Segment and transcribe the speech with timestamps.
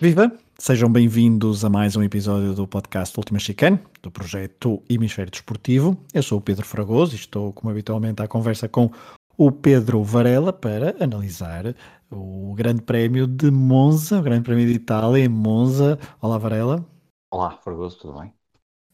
[0.00, 0.32] Viva!
[0.56, 5.98] Sejam bem-vindos a mais um episódio do podcast Última Chicane, do projeto Hemisfério Desportivo.
[6.14, 8.92] Eu sou o Pedro Fragoso e estou, como habitualmente, à conversa com
[9.36, 11.74] o Pedro Varela para analisar
[12.08, 15.98] o Grande Prémio de Monza, o Grande Prémio de Itália em Monza.
[16.22, 16.86] Olá, Varela.
[17.28, 18.32] Olá, Fragoso, tudo bem?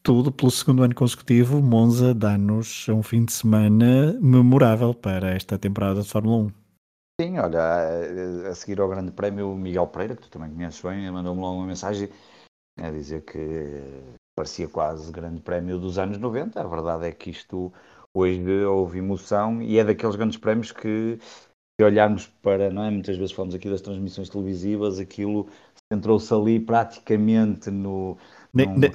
[0.01, 1.61] Tudo pelo segundo ano consecutivo.
[1.61, 6.64] Monza dá-nos um fim de semana memorável para esta temporada de Fórmula 1.
[7.19, 10.81] Sim, olha, a, a seguir ao Grande Prémio, o Miguel Pereira, que tu também conheces
[10.81, 12.09] bem, mandou-me lá uma mensagem
[12.77, 13.81] a dizer que
[14.37, 16.59] parecia quase Grande Prémio dos anos 90.
[16.59, 17.71] A verdade é que isto
[18.13, 21.17] hoje houve emoção e é daqueles grandes prémios que,
[21.79, 22.89] se olharmos para, não é?
[22.89, 25.47] Muitas vezes falamos aqui das transmissões televisivas, aquilo
[25.91, 28.17] centrou-se ali praticamente no.
[28.53, 28.91] Nem, nem,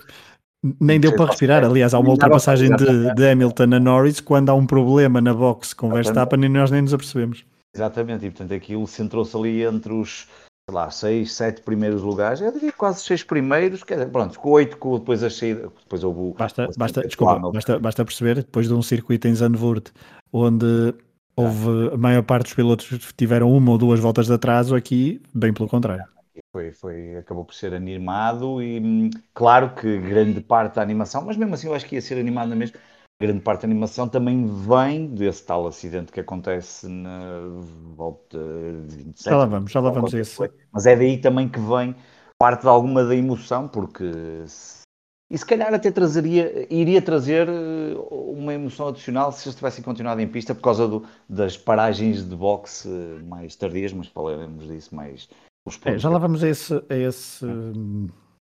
[0.80, 1.64] nem deu para respirar.
[1.64, 5.74] Aliás, há uma ultrapassagem de, de Hamilton a Norris quando há um problema na box
[5.74, 7.44] com Verstappen e nós nem nos apercebemos.
[7.74, 10.26] Exatamente, e portanto aquilo centrou-se ali entre os
[10.70, 14.50] sei lá, seis, sete primeiros lugares, eu diria quase seis primeiros, quer dizer, pronto, com
[14.50, 18.74] oito, com depois a saída, depois houve Basta, basta, desculpa, basta, basta perceber, depois de
[18.74, 19.90] um circuito em Zandvoort,
[20.32, 20.94] onde
[21.34, 25.52] houve, a maior parte dos pilotos tiveram uma ou duas voltas de atraso, aqui, bem
[25.52, 26.04] pelo contrário.
[26.52, 31.36] Foi, foi, acabou por ser animado e hum, claro que grande parte da animação, mas
[31.36, 32.78] mesmo assim eu acho que ia ser animado na mesma,
[33.20, 37.42] grande parte da animação também vem desse tal acidente que acontece na
[37.94, 38.38] volta
[38.88, 39.24] de 27.
[39.24, 40.50] Já lá vamos, já lá vamos esse.
[40.72, 41.94] Mas é daí também que vem
[42.38, 44.10] parte de alguma da emoção, porque
[45.30, 50.20] e se calhar até trazeria, iria trazer eh, uma emoção adicional se eles tivessem continuado
[50.20, 52.88] em pista por causa do, das paragens de boxe
[53.28, 55.28] mais tardias, mas falaremos disso mais.
[55.84, 56.74] É, já lá vamos a esse.
[56.88, 57.46] A esse...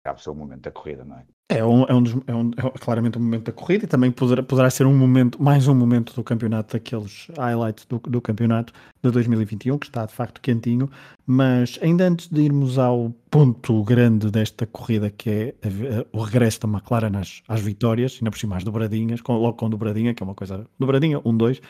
[0.04, 1.26] Cabe ser o momento da corrida, não é?
[1.52, 4.10] É, um, é, um dos, é, um, é claramente um momento da corrida e também
[4.10, 8.72] poderá, poderá ser um momento, mais um momento do campeonato, daqueles highlights do, do campeonato
[9.04, 10.90] de 2021, que está de facto quentinho.
[11.28, 16.24] Mas ainda antes de irmos ao ponto grande desta corrida, que é a, a, o
[16.24, 20.14] regresso da McLaren às, às vitórias, ainda por cima às dobradinhas, com, logo com dobradinha,
[20.14, 20.66] que é uma coisa.
[20.80, 21.62] Dobradinha, um, dois.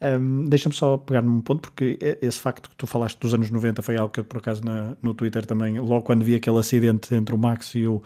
[0.00, 3.82] Um, Deixa-me só pegar num ponto, porque esse facto que tu falaste dos anos 90
[3.82, 7.12] foi algo que eu, por acaso, na, no Twitter também, logo quando vi aquele acidente
[7.16, 8.00] entre o Max e o,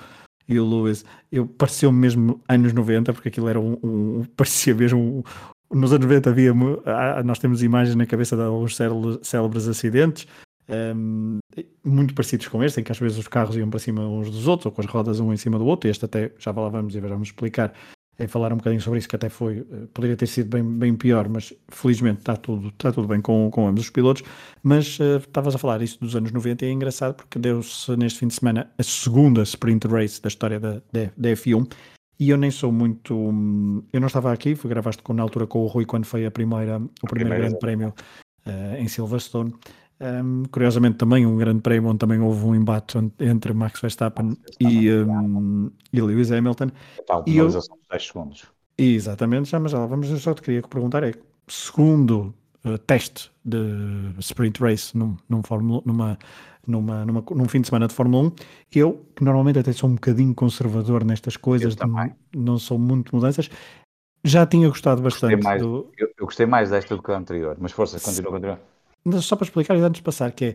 [0.49, 4.99] e o Lewis, eu pareceu mesmo anos 90, porque aquilo era um, um parecia mesmo
[5.01, 5.23] um,
[5.79, 6.55] nos anos 90 havia,
[7.25, 8.77] nós temos imagens na cabeça de alguns
[9.23, 10.27] célebres acidentes,
[10.97, 11.39] um,
[11.85, 14.47] muito parecidos com este, em que às vezes os carros iam para cima uns dos
[14.49, 16.95] outros, ou com as rodas um em cima do outro, este até, já lá vamos
[16.95, 17.75] e vamos explicar,
[18.19, 20.95] em falar um bocadinho sobre isso, que até foi, eh, poderia ter sido bem, bem
[20.97, 24.25] pior, mas felizmente está tudo, está tudo bem com, com ambos os pilotos.
[24.63, 28.19] Mas uh, estavas a falar isso dos anos 90 e é engraçado porque deu-se neste
[28.19, 31.71] fim de semana a segunda sprint race da história da, da, da F1
[32.19, 33.15] e eu nem sou muito.
[33.15, 36.31] Hum, eu não estava aqui, gravaste com, na altura com o Rui quando foi a
[36.31, 37.95] primeira, o primeiro grande prémio
[38.45, 39.55] uh, em Silverstone.
[40.01, 44.93] Um, curiosamente também um grande prémio onde também houve um embate entre Max Verstappen e,
[44.93, 46.71] um, e Lewis Hamilton.
[47.05, 48.47] Tal, e eu, 10 segundos.
[48.77, 51.13] Exatamente, já, mas já vamos, eu só te queria perguntar é,
[51.49, 52.33] segundo
[52.65, 53.59] uh, teste de
[54.21, 56.17] sprint race num, num Fórmula, numa,
[56.65, 58.33] numa, numa, num fim de semana de Fórmula 1,
[58.77, 63.51] eu, que normalmente até sou um bocadinho conservador nestas coisas, não, não sou muito mudanças,
[64.23, 65.35] já tinha gostado bastante.
[65.35, 65.91] Gostei mais, do...
[65.99, 68.61] eu, eu, gostei mais desta do que a anterior, mas força, continua, continua.
[69.09, 70.55] Mas só para explicar e antes de passar, que é,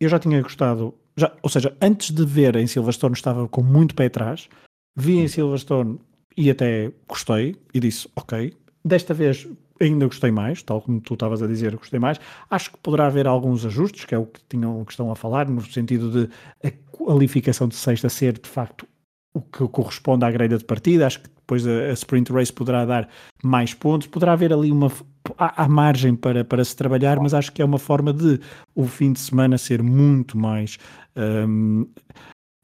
[0.00, 3.94] eu já tinha gostado, já, ou seja, antes de ver em Silverstone estava com muito
[3.94, 4.48] pé atrás,
[4.96, 5.98] vi em Silverstone
[6.36, 8.52] e até gostei e disse, ok,
[8.84, 9.46] desta vez
[9.80, 12.18] ainda gostei mais, tal como tu estavas a dizer, gostei mais.
[12.48, 15.48] Acho que poderá haver alguns ajustes, que é o que, tinham, que estão a falar,
[15.48, 16.32] no sentido de
[16.66, 18.86] a qualificação de sexta ser de facto
[19.34, 21.06] o que corresponde à grelha de partida.
[21.06, 23.08] Acho que depois a, a sprint race poderá dar
[23.42, 24.90] mais pontos, poderá haver ali uma,
[25.38, 28.40] há, há, margem para, para se trabalhar, mas acho que é uma forma de
[28.74, 30.78] o fim de semana ser muito mais.
[31.16, 31.86] Um,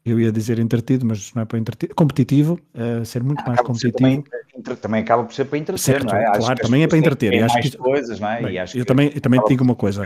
[0.05, 3.97] eu ia dizer entretido, mas não é para entretido, competitivo, uh, ser muito mais competitivo.
[3.97, 4.23] Também,
[4.81, 6.37] também, acaba por ser para entreter, certo, não é?
[6.37, 7.33] Claro, também é para entreter.
[7.33, 8.41] E acho que, coisas, não é?
[8.41, 10.05] Bem, eu também, eu também te digo uma coisa: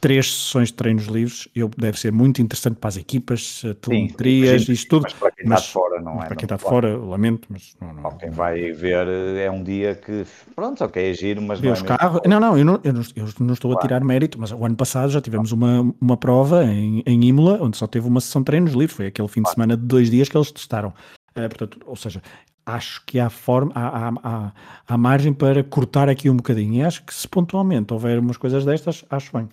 [0.00, 4.88] três sessões de treinos livres eu, deve ser muito interessante para as equipas, telemetrias, isto
[4.88, 5.02] tudo.
[5.04, 6.26] Mas para quem mas, está de fora, não é?
[6.26, 9.06] Para quem está de fora, lamento, mas não, não, quem vai ver
[9.38, 10.24] é um dia que,
[10.54, 11.72] pronto, ok, é giro, mas não é.
[11.72, 13.78] Os carros, não, não, eu não, eu não, eu não estou claro.
[13.78, 17.58] a tirar mérito, mas o ano passado já tivemos uma, uma prova em, em Imola,
[17.60, 20.10] onde só teve uma sessão de treinos livres, foi aquele fim de semana de dois
[20.10, 20.92] dias que eles testaram.
[21.36, 22.20] Uh, portanto, ou seja,
[22.64, 24.52] acho que há, forma, há, há, há,
[24.86, 26.74] há, margem para cortar aqui um bocadinho.
[26.74, 29.48] E acho que se pontualmente houver umas coisas destas, acho bem.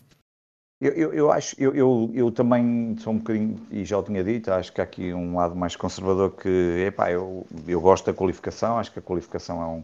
[0.81, 4.23] Eu, eu, eu acho, eu, eu, eu, também sou um bocadinho, e já o tinha
[4.23, 8.13] dito, acho que há aqui um lado mais conservador que, epá, eu, eu gosto da
[8.13, 9.83] qualificação, acho que a qualificação é um,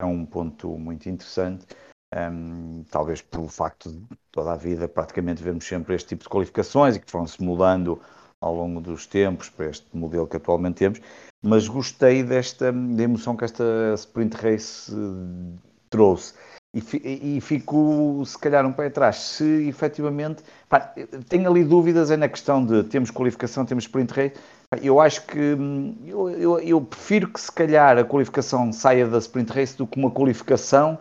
[0.00, 1.66] é um ponto muito interessante.
[2.12, 4.02] Um, talvez pelo facto de
[4.32, 8.00] toda a vida praticamente vemos sempre este tipo de qualificações e que foram-se mudando
[8.40, 11.00] ao longo dos tempos para este modelo que atualmente temos,
[11.42, 13.64] mas gostei desta da emoção que esta
[13.96, 15.58] sprint race eh,
[15.90, 16.34] trouxe.
[16.72, 19.16] E, e, fico, se calhar, um pé atrás.
[19.16, 20.44] Se efetivamente.
[20.68, 20.94] Pá,
[21.28, 24.34] tenho ali dúvidas é na questão de temos qualificação, temos sprint race.
[24.80, 25.54] Eu acho que.
[25.54, 29.84] Hum, eu, eu, eu, prefiro que, se calhar, a qualificação saia da sprint race do
[29.86, 30.96] que uma qualificação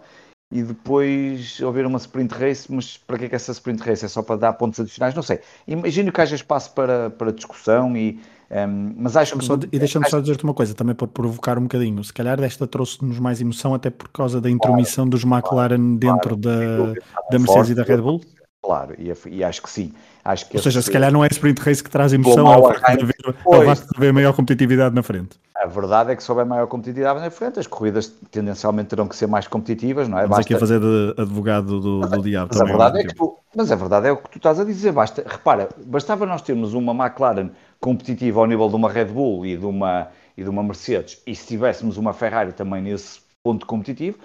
[0.51, 2.71] e depois haver uma sprint race.
[2.71, 4.05] Mas para que é que essa sprint race?
[4.05, 5.13] É só para dar pontos adicionais?
[5.15, 5.39] Não sei.
[5.67, 8.19] Imagino que haja espaço para, para discussão e
[8.51, 9.45] um, mas acho que.
[9.45, 10.11] Só, e deixa-me acho...
[10.11, 12.03] só dizer-te uma coisa, também para provocar um bocadinho.
[12.03, 15.97] Se calhar desta trouxe-nos mais emoção, até por causa da intromissão claro, dos McLaren claro,
[15.97, 16.93] dentro claro, da,
[17.31, 18.21] da Mercedes e da Red Bull.
[18.61, 19.93] Claro, e, e, acho que sim.
[20.29, 22.97] Acho que Ou seja, se calhar não é sprint race que traz emoção, ao facto
[22.97, 25.39] de haver, ao facto de haver maior competitividade na frente.
[25.55, 29.15] A verdade é que se houver maior competitividade na frente, as corridas tendencialmente terão que
[29.15, 30.21] ser mais competitivas, não é?
[30.21, 30.41] Vamos Basta...
[30.43, 32.49] aqui a fazer de advogado do, do diabo.
[32.51, 34.63] Mas a, verdade é que tu, mas a verdade é o que tu estás a
[34.63, 34.91] dizer.
[34.91, 37.49] Basta, repara, bastava nós termos uma McLaren
[37.79, 41.35] competitiva ao nível de uma Red Bull e de uma, e de uma Mercedes, e
[41.35, 44.19] se tivéssemos uma Ferrari também nesse ponto competitivo,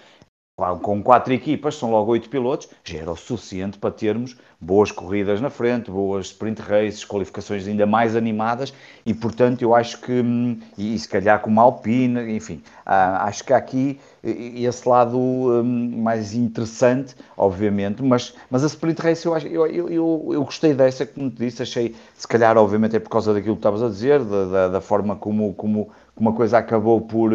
[0.81, 5.41] com quatro equipas, são logo oito pilotos, já era o suficiente para termos boas corridas
[5.41, 8.73] na frente, boas sprint races, qualificações ainda mais animadas
[9.05, 13.53] e, portanto, eu acho que, hum, e, se calhar com uma Alpine, enfim, acho que
[13.53, 19.49] há aqui esse lado hum, mais interessante, obviamente, mas, mas a sprint race eu, acho,
[19.49, 23.35] eu, eu, eu, gostei dessa, como te disse, achei, se calhar, obviamente, é por causa
[23.35, 27.01] daquilo que estavas a dizer, da, da, da forma como, como, como a coisa acabou
[27.01, 27.33] por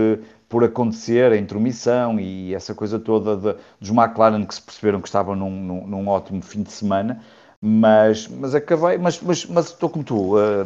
[0.50, 5.08] por acontecer, a intromissão e essa coisa toda de, dos McLaren que se perceberam que
[5.08, 7.22] estavam num, num, num ótimo fim de semana,
[7.62, 10.66] mas, mas acabei, mas, mas, mas estou como tu, uh,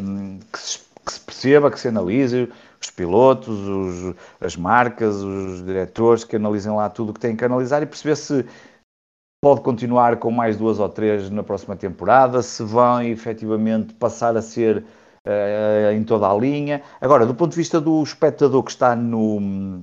[0.51, 2.49] que, se, que, se, perceba, que se analise
[2.81, 7.43] os pilotos, os, as marcas, os diretores, que analisem lá tudo o que têm que
[7.43, 8.45] analisar e perceber se
[9.43, 14.41] pode continuar com mais duas ou três na próxima temporada, se vão efetivamente passar a
[14.41, 14.85] ser
[15.25, 16.81] uh, em toda a linha.
[16.99, 19.81] Agora, do ponto de vista do espectador que está no,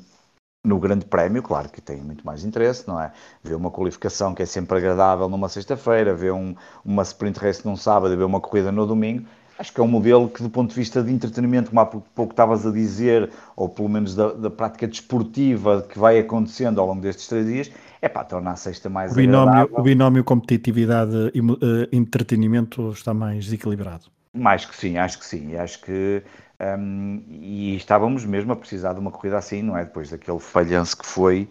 [0.65, 3.13] no Grande Prémio, claro que tem muito mais interesse, não é?
[3.43, 6.55] Ver uma qualificação que é sempre agradável numa sexta-feira, ver um,
[6.85, 9.27] uma sprint race num sábado, ver uma corrida no domingo.
[9.59, 12.33] Acho que é um modelo que, do ponto de vista de entretenimento, como há pouco
[12.33, 17.03] estavas a dizer, ou pelo menos da, da, prática desportiva que vai acontecendo ao longo
[17.03, 17.71] destes três dias,
[18.01, 19.79] é para tornar a sexta mais o binómio, agradável.
[19.79, 21.55] O binómio competitividade e uh,
[21.93, 24.07] entretenimento está mais equilibrado.
[24.35, 25.57] Mais que sim, acho que sim.
[25.57, 26.23] Acho que.
[26.61, 29.85] Um, e estávamos mesmo a precisar de uma corrida assim, não é?
[29.85, 31.49] Depois daquele falhanço que foi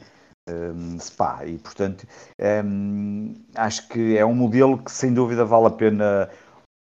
[0.48, 1.46] um, Spa.
[1.46, 2.08] E, portanto,
[2.64, 6.30] um, acho que é um modelo que, sem dúvida, vale a pena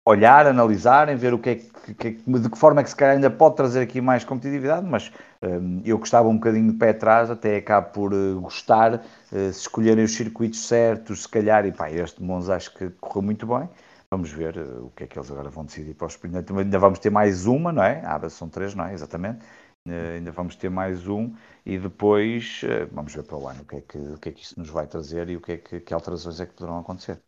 [0.07, 3.15] olhar, analisar, ver o que é que, que, de que forma é que se calhar
[3.15, 5.11] ainda pode trazer aqui mais competitividade, mas
[5.43, 9.01] um, eu gostava um bocadinho de pé atrás, até acabo por uh, gostar, uh,
[9.31, 13.47] se escolherem os circuitos certos, se calhar, e pá, este Monza acho que correu muito
[13.47, 13.69] bem.
[14.15, 16.37] Vamos ver uh, o que é que eles agora vão decidir para os sprint.
[16.53, 18.01] Ainda vamos ter mais uma, não é?
[18.05, 18.93] Ah, são três, não é?
[18.95, 19.45] Exatamente.
[19.87, 21.35] Uh, ainda vamos ter mais um
[21.67, 24.33] e depois uh, vamos ver para o ano o que, é que, o que é
[24.33, 26.79] que isso nos vai trazer e o que é que, que alterações é que poderão
[26.79, 27.21] acontecer.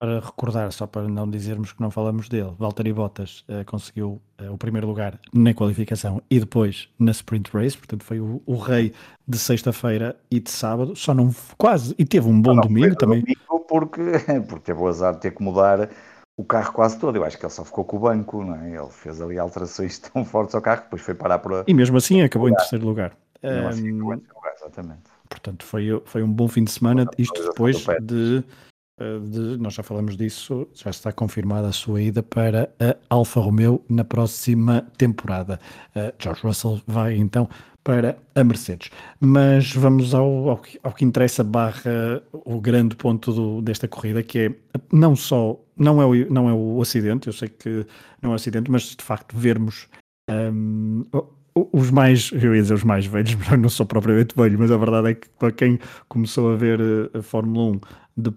[0.00, 4.52] Para recordar, só para não dizermos que não falamos dele, Valtteri Bottas uh, conseguiu uh,
[4.52, 8.94] o primeiro lugar na qualificação e depois na sprint race, portanto foi o, o rei
[9.26, 13.22] de sexta-feira e de sábado, só não quase, e teve um bom não, domingo também.
[13.22, 14.00] Domingo porque,
[14.48, 15.90] porque teve o azar de ter que mudar
[16.36, 17.16] o carro quase todo.
[17.16, 18.76] Eu acho que ele só ficou com o banco, não é?
[18.76, 21.64] Ele fez ali alterações tão fortes ao carro, depois foi parar por.
[21.66, 23.12] E mesmo assim acabou em terceiro lugar.
[23.42, 24.20] Um, assim, lugar,
[24.56, 25.02] exatamente.
[25.28, 28.42] Portanto, foi, foi um bom fim de semana, isto depois de
[29.20, 33.84] de, nós já falamos disso, já está confirmada a sua ida para a Alfa Romeo
[33.88, 35.60] na próxima temporada.
[35.94, 37.48] Uh, George Russell vai então
[37.88, 38.90] para a Mercedes.
[39.18, 44.38] Mas vamos ao, ao, ao que interessa barra o grande ponto do, desta corrida, que
[44.38, 44.54] é
[44.92, 47.86] não só, não é, o, não é o acidente, eu sei que
[48.20, 49.88] não é o acidente, mas de facto vermos
[50.30, 51.04] um,
[51.72, 54.76] os mais, eu ia dizer os mais velhos, mas não sou propriamente velho, mas a
[54.76, 55.78] verdade é que para quem
[56.08, 56.80] começou a ver
[57.14, 57.80] a Fórmula 1
[58.18, 58.34] de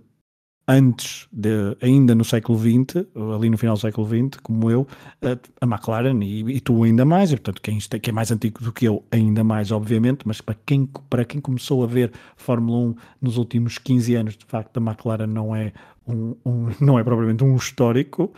[0.72, 4.88] antes, de, ainda no século XX, ali no final do século XX, como eu,
[5.22, 8.72] a, McLaren e, e, tu ainda mais, e portanto quem, quem é mais antigo do
[8.72, 12.96] que eu, ainda mais, obviamente, mas para quem, para quem começou a ver Fórmula 1
[13.22, 15.74] nos últimos 15 anos, de facto, a McLaren não é
[16.08, 18.34] um, um, não é propriamente um histórico,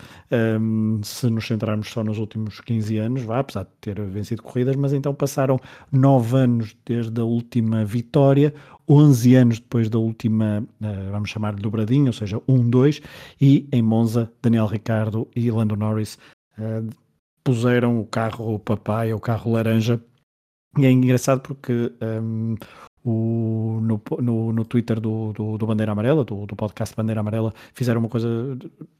[0.59, 4.75] um, se nos centrarmos só nos últimos 15 anos, vá, apesar de ter vencido corridas,
[4.75, 5.59] mas então passaram
[5.91, 8.53] 9 anos desde a última vitória,
[8.89, 13.01] 11 anos depois da última, uh, vamos chamar de dobradinha, ou seja, 1-2,
[13.39, 16.17] e em Monza, Daniel Ricardo e Lando Norris
[16.57, 16.87] uh,
[17.43, 20.01] puseram o carro papai, o carro laranja,
[20.77, 22.55] e é engraçado porque um,
[23.03, 27.53] o, no, no, no Twitter do, do, do, Bandeira Amarela, do, do podcast Bandeira Amarela,
[27.73, 28.27] fizeram uma coisa,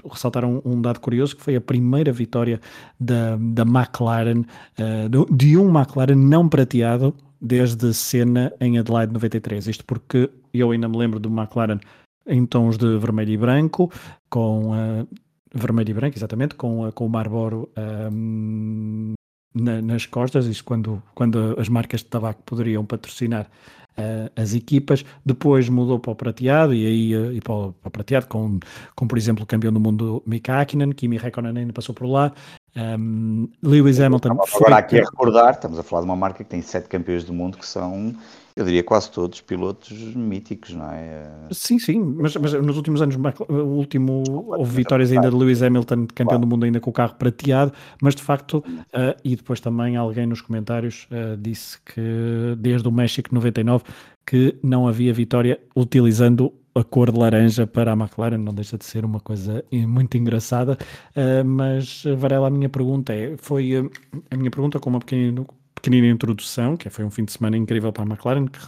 [0.10, 2.60] ressaltaram um, dado curioso, que foi a primeira vitória
[3.00, 4.42] da, da McLaren,
[4.78, 9.68] uh, de um McLaren não prateado desde Senna em Adelaide 93.
[9.68, 11.80] Isto porque eu ainda me lembro do McLaren
[12.26, 13.92] em tons de vermelho e branco,
[14.30, 15.08] com uh,
[15.54, 17.70] vermelho e branco, exatamente, com, uh, com o Marlboro
[18.12, 19.14] um,
[19.54, 23.50] na, nas costas, isto quando, quando as marcas de tabaco poderiam patrocinar
[23.98, 27.88] uh, as equipas, depois mudou para o prateado e aí uh, e para, o, para,
[27.90, 28.60] o, prateado com,
[28.96, 32.34] com, por exemplo, o campeão do mundo Mika Hakkinen, Kimi Räikkönen ainda passou por lá,
[32.76, 34.38] um, Lewis Hamilton.
[34.56, 37.34] Agora aqui a recordar, estamos a falar de uma marca que tem sete campeões do
[37.34, 38.16] mundo que são
[38.56, 41.28] eu diria quase todos pilotos míticos, não é?
[41.52, 43.16] Sim, sim, mas, mas nos últimos anos,
[43.50, 47.16] o último, houve vitórias ainda de Lewis Hamilton, campeão do mundo ainda com o carro
[47.16, 52.88] prateado, mas de facto, uh, e depois também alguém nos comentários uh, disse que desde
[52.88, 53.86] o México 99
[54.26, 58.86] que não havia vitória utilizando a cor de laranja para a McLaren, não deixa de
[58.86, 60.78] ser uma coisa muito engraçada,
[61.16, 63.92] uh, mas Varela, a minha pergunta é, foi
[64.32, 65.46] a minha pergunta com uma pequena
[65.84, 68.60] pequenina introdução, que foi um fim de semana incrível para a McLaren, que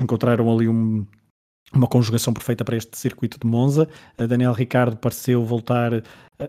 [0.00, 1.04] encontraram ali um,
[1.72, 3.88] uma conjugação perfeita para este circuito de Monza.
[4.16, 6.02] A Daniel Ricardo pareceu voltar, eh,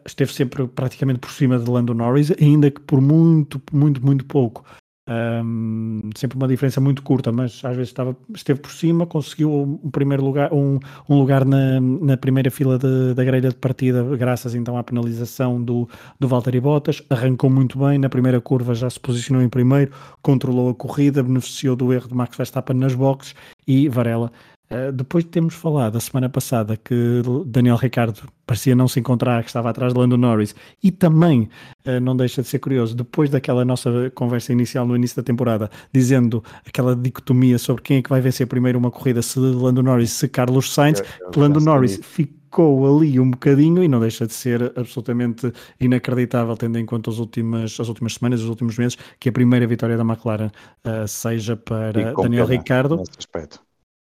[0.05, 4.63] esteve sempre praticamente por cima de Lando Norris, ainda que por muito, muito, muito pouco.
[5.09, 9.89] Um, sempre uma diferença muito curta, mas às vezes estava, esteve por cima, conseguiu um
[9.89, 14.53] primeiro lugar, um, um lugar na, na primeira fila de, da grelha de partida, graças
[14.53, 15.89] então à penalização do,
[16.19, 20.69] do Valtteri Bottas, arrancou muito bem, na primeira curva já se posicionou em primeiro, controlou
[20.69, 23.33] a corrida, beneficiou do erro de Max Verstappen nas boxes
[23.65, 24.31] e Varela
[24.71, 29.41] Uh, depois de termos falado a semana passada que Daniel Ricardo parecia não se encontrar,
[29.41, 31.49] que estava atrás de Lando Norris, e também
[31.87, 35.71] uh, não deixa de ser curioso, depois daquela nossa conversa inicial no início da temporada,
[35.91, 40.11] dizendo aquela dicotomia sobre quem é que vai vencer primeiro uma corrida, se Lando Norris,
[40.11, 44.71] se Carlos Sainz, que Lando Norris ficou ali um bocadinho e não deixa de ser
[44.75, 49.31] absolutamente inacreditável, tendo em conta as últimas, as últimas semanas, os últimos meses, que a
[49.31, 50.51] primeira vitória da McLaren
[50.85, 52.97] uh, seja para Daniel Ricardo.
[52.97, 53.68] Nesse aspecto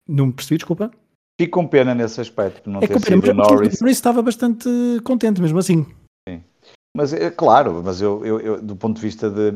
[0.07, 0.91] não me percebi, desculpa.
[1.39, 3.79] Fico com pena nesse aspecto, não é ter sido pena, Norris.
[3.79, 4.67] Norris estava bastante
[5.03, 5.85] contente mesmo assim.
[6.27, 6.41] Sim.
[6.95, 9.53] Mas, é, claro, mas eu, eu, eu, do ponto de vista de.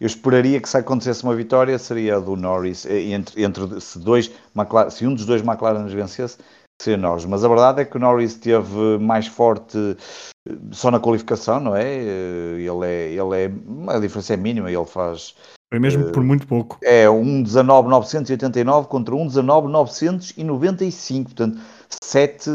[0.00, 2.86] Eu esperaria que se acontecesse uma vitória, seria a do Norris.
[2.86, 6.38] Entre, entre se, dois, McLaren, se um dos dois McLaren vencesse,
[6.80, 7.24] seria Norris.
[7.24, 9.76] Mas a verdade é que o Norris esteve mais forte
[10.48, 11.96] eh, só na qualificação, não é?
[11.96, 13.08] Eh, ele é.
[13.12, 15.34] Ele é a diferença é mínima, ele faz
[15.70, 16.78] foi mesmo por muito pouco.
[16.82, 21.58] É um 19,989 contra um 19,995, portanto,
[22.02, 22.50] 7,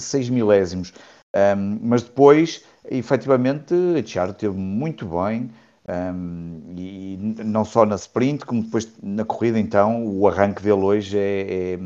[0.00, 0.92] 6 milésimos.
[1.34, 5.50] Um, mas depois, efetivamente, a Chiaro teve muito bem,
[5.86, 11.18] um, e não só na sprint, como depois na corrida, então, o arranque dele hoje
[11.18, 11.78] é,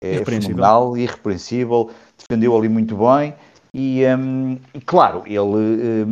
[0.00, 3.34] é, é fenomenal, irrepreensível, defendeu ali muito bem,
[3.72, 6.04] e, um, e claro, ele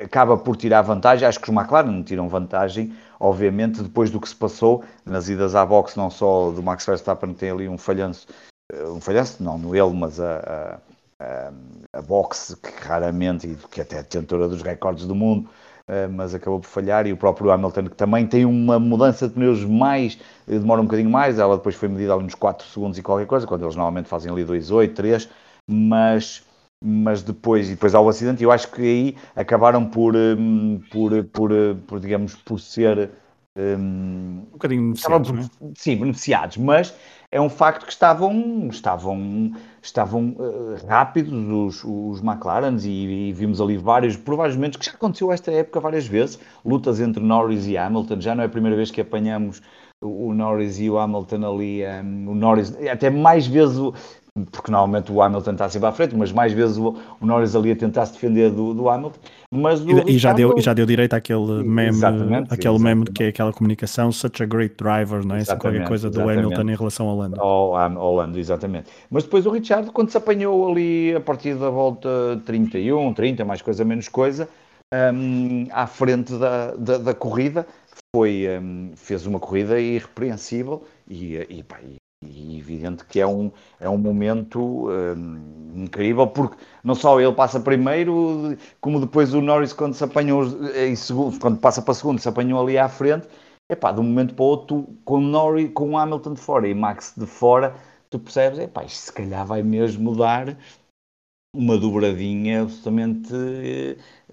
[0.00, 1.26] acaba por tirar vantagem.
[1.26, 4.84] Acho que os McLaren tiram vantagem, obviamente, depois do que se passou.
[5.04, 8.26] Nas idas à boxe, não só do Max Verstappen, que tem ali um falhanço,
[8.72, 10.80] eh, um falhanço, não no ele, mas a,
[11.20, 11.52] a,
[11.92, 15.48] a boxe, que raramente, e que até é detentora dos recordes do mundo,
[15.88, 19.34] eh, mas acabou por falhar, e o próprio Hamilton, que também tem uma mudança de
[19.34, 22.98] pneus mais, eh, demora um bocadinho mais, ela depois foi medida ali nos 4 segundos
[22.98, 25.28] e qualquer coisa, quando eles normalmente fazem ali 2,8, 3,
[25.68, 26.45] mas
[26.84, 31.24] mas depois, e depois há o acidente, eu acho que aí acabaram por, um, por,
[31.24, 31.50] por,
[31.86, 33.10] por, digamos, por ser
[33.56, 35.72] um, um bocadinho beneficiados, por, é?
[35.74, 36.94] sim, beneficiados, mas
[37.32, 39.52] é um facto que estavam, estavam,
[39.82, 45.32] estavam uh, rápidos os, os McLarens e, e, vimos ali vários, provavelmente, que já aconteceu
[45.32, 48.90] esta época várias vezes, lutas entre Norris e Hamilton, já não é a primeira vez
[48.90, 49.62] que apanhamos
[50.02, 53.78] o Norris e o Hamilton ali, um, o Norris, até mais vezes
[54.50, 57.70] porque normalmente o Hamilton está sempre à frente, mas mais vezes o, o Norris ali
[57.70, 59.18] a tentar se defender do, do Hamilton.
[59.50, 62.82] Mas e, e, já deu, e já deu direito àquele meme, exatamente, aquele exatamente.
[62.82, 65.40] meme que é aquela comunicação, such a great driver, não é?
[65.40, 67.40] Essa qualquer coisa do Hamilton em relação ao Lando.
[67.40, 68.90] Ao, ao Lando, exatamente.
[69.10, 72.08] Mas depois o Richard, quando se apanhou ali a partir da volta
[72.44, 74.48] 31, 30, mais coisa, menos coisa,
[75.14, 77.66] um, à frente da, da, da corrida,
[78.14, 83.88] foi, um, fez uma corrida irrepreensível e, e, pá, e evidente que é um, é
[83.88, 89.94] um momento um, incrível, porque não só ele passa primeiro, como depois o Norris, quando
[89.94, 90.44] se apanhou
[90.74, 93.28] em segundo, quando passa para segundo, se apanhou ali à frente,
[93.70, 97.14] epá, de um momento para o outro, com, Norris, com Hamilton de fora e Max
[97.16, 97.74] de fora,
[98.10, 100.56] tu percebes, epá, isto se calhar vai mesmo dar
[101.54, 103.32] uma dobradinha absolutamente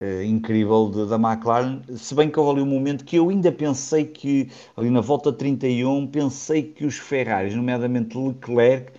[0.04, 3.52] uh, incrível de, da McLaren, se bem que houve ali um momento que eu ainda
[3.52, 8.92] pensei que, ali na volta 31, pensei que os Ferraris, nomeadamente Leclerc,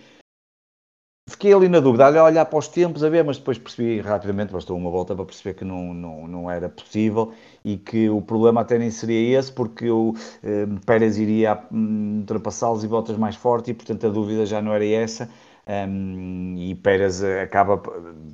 [1.27, 4.53] Fiquei ali na dúvida, a olhar para os tempos, a ver, mas depois percebi rapidamente,
[4.53, 7.33] bastou uma volta para perceber que não, não, não era possível
[7.63, 12.83] e que o problema até nem seria esse, porque o eh, Pérez iria hum, ultrapassá-los
[12.83, 15.27] e voltas mais forte e, portanto, a dúvida já não era essa.
[15.67, 17.81] Um, e Pérez acaba,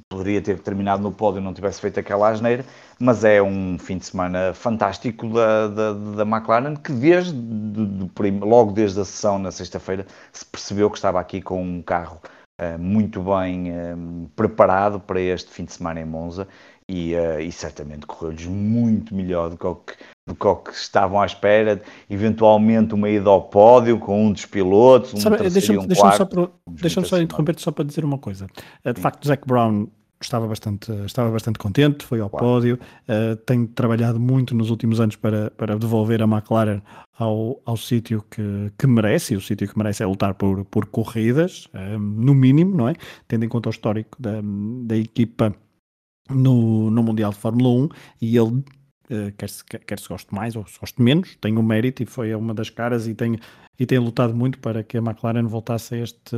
[0.09, 2.65] poderia ter terminado no pódio não tivesse feito aquela asneira,
[2.99, 8.39] mas é um fim de semana fantástico da, da, da McLaren que desde, de, de,
[8.41, 12.21] logo desde a sessão na sexta-feira se percebeu que estava aqui com um carro
[12.59, 16.49] uh, muito bem uh, preparado para este fim de semana em Monza
[16.87, 19.93] e, uh, e certamente correu-lhes muito melhor do que, o que,
[20.27, 24.45] do que o que estavam à espera, eventualmente uma ida ao pódio com um dos
[24.45, 26.27] pilotos, um deixa-me um deixa só,
[26.67, 28.45] deixa só interromper-te só para dizer uma coisa.
[28.85, 29.03] Uh, de Sim.
[29.03, 29.87] facto, Zac Brown
[30.25, 32.45] estava bastante, estava bastante contente, foi ao claro.
[32.45, 36.81] pódio, uh, tem trabalhado muito nos últimos anos para, para devolver a McLaren
[37.17, 40.85] ao, ao sítio que, que merece, e o sítio que merece é lutar por, por
[40.85, 42.93] corridas, uh, no mínimo, não é?
[43.27, 44.41] Tendo em conta o histórico da,
[44.83, 45.53] da equipa
[46.33, 47.89] no, no Mundial de Fórmula 1
[48.21, 51.63] e ele uh, quer, se, quer se goste mais ou se goste menos, tem um
[51.63, 53.37] mérito e foi uma das caras e tem,
[53.79, 56.35] e tem lutado muito para que a McLaren voltasse a este,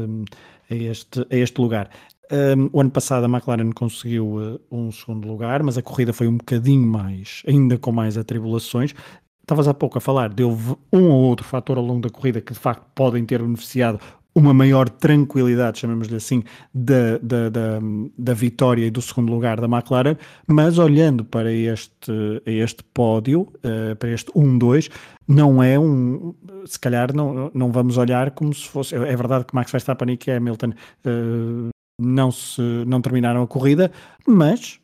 [0.70, 1.90] a este, a este lugar.
[2.32, 6.28] Um, o ano passado a McLaren conseguiu uh, um segundo lugar, mas a corrida foi
[6.28, 8.96] um bocadinho mais, ainda com mais atribulações.
[9.42, 10.58] Estavas há pouco a falar, deu
[10.92, 14.00] um ou outro fator ao longo da corrida que de facto podem ter beneficiado
[14.36, 17.80] uma maior tranquilidade, chamemos-lhe assim, da, da, da,
[18.18, 20.16] da, vitória e do segundo lugar da McLaren,
[20.48, 24.90] mas olhando para este, este pódio, uh, para este 1-2,
[25.28, 26.34] não é um.
[26.66, 28.96] Se calhar não, não vamos olhar como se fosse.
[28.96, 31.70] É verdade que Max Verstappen e Hamilton uh,
[32.02, 33.92] não, se, não terminaram a corrida,
[34.28, 34.80] mas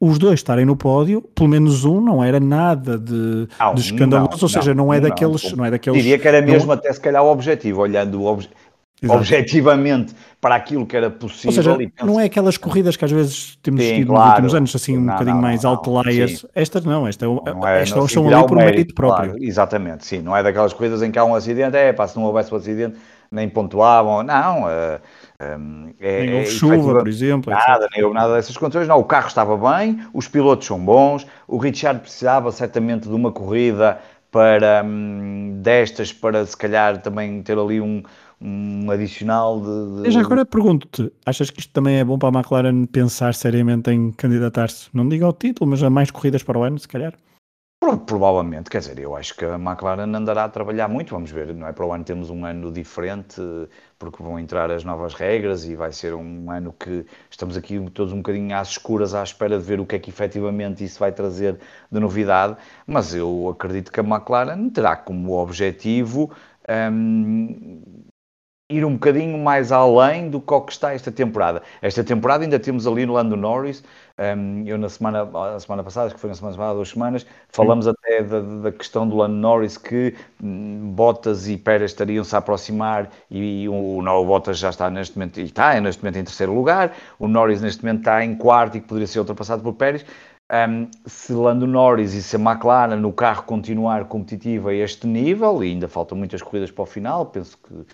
[0.00, 4.36] os dois estarem no pódio, pelo menos um, não era nada de, não, de escandaloso,
[4.36, 6.02] não, ou seja, não, não é daqueles, não, é daqueles.
[6.02, 8.65] Diria que era mesmo até se calhar o objetivo, olhando o objetivo
[9.06, 9.18] Exato.
[9.20, 11.52] objetivamente para aquilo que era possível.
[11.52, 14.24] Seja, não é aquelas corridas que às vezes temos sim, tido claro.
[14.24, 16.46] nos últimos anos, assim, um não, bocadinho não, mais outliers.
[16.54, 19.30] Estas não, esta, não é, estas são ali por mérito, próprio.
[19.30, 20.20] Claro, exatamente, sim.
[20.20, 22.56] Não é daquelas corridas em que há um acidente, é pá, se não houvesse um
[22.56, 22.96] acidente,
[23.30, 24.22] nem pontuavam.
[24.22, 27.52] Não, um, é, nem houve é, chuva, por exemplo.
[27.52, 27.90] Nada, etc.
[27.94, 28.88] nem houve nada dessas condições.
[28.88, 33.32] Não, o carro estava bem, os pilotos são bons, o Richard precisava certamente de uma
[33.32, 33.98] corrida
[34.30, 38.02] para um, destas, para se calhar também ter ali um
[38.40, 40.02] um adicional de.
[40.02, 40.10] de...
[40.10, 44.12] Já agora pergunto-te: achas que isto também é bom para a McLaren pensar seriamente em
[44.12, 47.14] candidatar-se, não digo ao título, mas a mais corridas para o ano, se calhar?
[48.06, 51.68] Provavelmente, quer dizer, eu acho que a McLaren andará a trabalhar muito, vamos ver, não
[51.68, 51.72] é?
[51.72, 53.40] Para o ano temos um ano diferente,
[53.98, 58.12] porque vão entrar as novas regras e vai ser um ano que estamos aqui todos
[58.12, 61.12] um bocadinho às escuras à espera de ver o que é que efetivamente isso vai
[61.12, 61.60] trazer
[61.92, 66.32] de novidade, mas eu acredito que a McLaren terá como objetivo
[66.92, 68.05] um,
[68.68, 71.62] ir um bocadinho mais além do que está esta temporada.
[71.80, 73.84] Esta temporada ainda temos ali no Lando Norris,
[74.18, 77.26] um, eu na semana, a semana passada, acho que foi na semana passada, duas semanas,
[77.48, 77.92] falamos Sim.
[77.92, 83.08] até da, da, questão do Lando Norris, que um, Bottas e Pérez estariam-se a aproximar
[83.30, 86.52] e, e o, o, Bottas já está neste momento, e está neste momento em terceiro
[86.52, 90.04] lugar, o Norris neste momento está em quarto e que poderia ser ultrapassado por Pérez.
[90.50, 95.62] Um, se Lando Norris e se a McLaren no carro continuar competitiva a este nível,
[95.62, 97.84] e ainda faltam muitas corridas para o final, penso que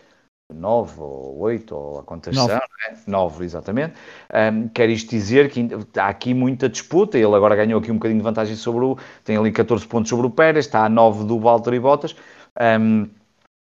[0.53, 2.49] 9 ou 8 ou a quantas 9.
[2.49, 2.99] são, né?
[3.07, 3.95] 9 exatamente.
[4.33, 8.21] Um, quer isto dizer que há aqui muita disputa, ele agora ganhou aqui um bocadinho
[8.21, 11.39] de vantagem sobre o, tem ali 14 pontos sobre o Pérez, está a 9 do
[11.39, 12.15] Valtteri Bottas.
[12.61, 13.09] Um,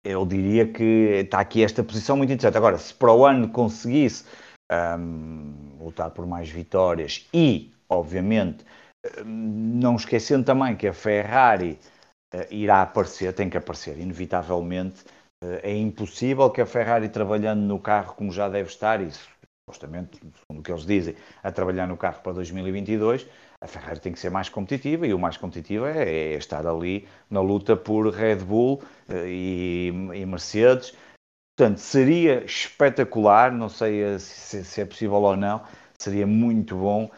[0.04, 2.58] eu diria que está aqui esta posição muito interessante.
[2.58, 4.24] Agora, se para o ano conseguisse
[4.70, 8.64] um, lutar por mais vitórias e, obviamente,
[9.24, 11.78] não esquecendo também que a Ferrari
[12.34, 15.04] uh, irá aparecer, tem que aparecer, inevitavelmente,
[15.62, 19.11] é impossível que a Ferrari, trabalhando no carro como já deve estar, e
[19.64, 23.26] supostamente, segundo o que eles dizem, a trabalhar no carro para 2022,
[23.61, 27.09] a Ferrari tem que ser mais competitiva e o mais competitivo é, é estar ali
[27.30, 30.94] na luta por Red Bull eh, e, e Mercedes.
[31.57, 35.62] Portanto, seria espetacular, não sei se, se é possível ou não,
[35.98, 37.11] seria muito bom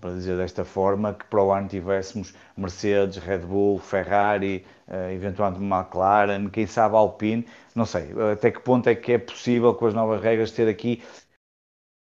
[0.00, 5.62] para dizer desta forma, que para o ano tivéssemos Mercedes, Red Bull, Ferrari, uh, eventualmente
[5.62, 9.94] McLaren, quem sabe Alpine, não sei até que ponto é que é possível com as
[9.94, 11.02] novas regras ter aqui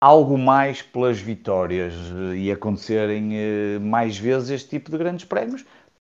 [0.04, 5.64] algo mais pelas vitórias eh, e acontecerem uh, mais vezes este tipo de grandes prémios,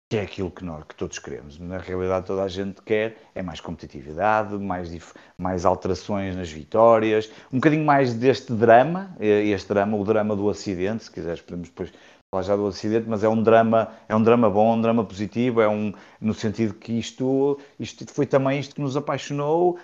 [0.09, 1.59] que é aquilo que nós que todos queremos.
[1.59, 4.89] Na realidade, toda a gente quer é mais competitividade, mais,
[5.37, 11.03] mais alterações nas vitórias, um bocadinho mais deste drama, este drama, o drama do acidente,
[11.03, 11.91] se quiseres podemos depois
[12.31, 15.59] falar já do acidente, mas é um drama, é um drama bom, um drama positivo,
[15.61, 19.77] é um no sentido que isto, isto foi também isto que nos apaixonou,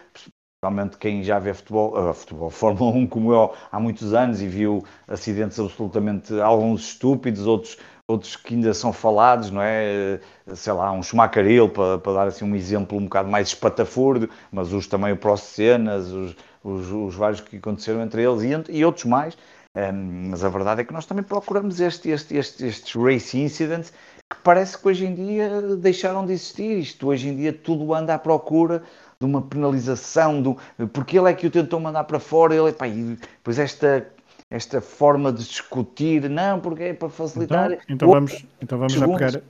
[0.64, 4.48] Realmente quem já vê futebol, uh, futebol, Fórmula 1 como eu há muitos anos e
[4.48, 10.20] viu acidentes absolutamente, alguns estúpidos, outros outros que ainda são falados, não é?
[10.56, 14.74] Sei lá, um Schumacher para, para dar assim um exemplo um bocado mais espatafurdo, mas
[14.74, 18.86] os também o Prost Cenas, os, os, os, vários que aconteceram entre eles e, e
[18.86, 19.38] outros mais.
[19.76, 23.92] Um, mas a verdade é que nós também procuramos este, este, este, estes race incidents
[24.30, 26.80] que parece que hoje em dia deixaram de existir.
[26.80, 28.84] Isto hoje em dia tudo anda à procura
[29.20, 30.58] de uma penalização, do,
[30.92, 34.06] porque ele é que o tentou mandar para fora, ele, pá, e depois esta
[34.54, 37.72] esta forma de discutir, não, porque é para facilitar.
[37.72, 39.42] Então, então vamos, então vamos já pegar.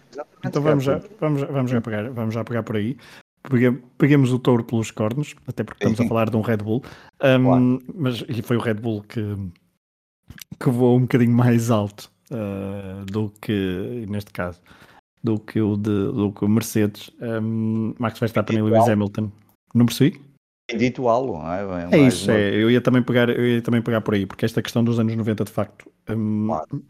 [0.45, 2.95] Então vamos já, vamos, vamos já pegar, vamos já pegar por aí.
[3.97, 6.81] Peguemos o touro pelos cornos, até porque estamos a falar de um Red Bull,
[7.21, 7.83] um, claro.
[7.93, 9.35] mas e foi o Red Bull que,
[10.57, 14.61] que voou um bocadinho mais alto uh, do que, neste caso,
[15.21, 17.11] do que o, de, do que o Mercedes.
[17.21, 19.29] Um, Max Verstappen e Lewis Hamilton.
[19.75, 20.21] Não percebi?
[20.71, 21.87] Dito algo, não é?
[21.91, 22.39] É, é isso, uma...
[22.39, 22.55] é.
[22.55, 25.15] Eu ia, também pegar, eu ia também pegar por aí, porque esta questão dos anos
[25.15, 26.83] 90, de facto, hum, claro.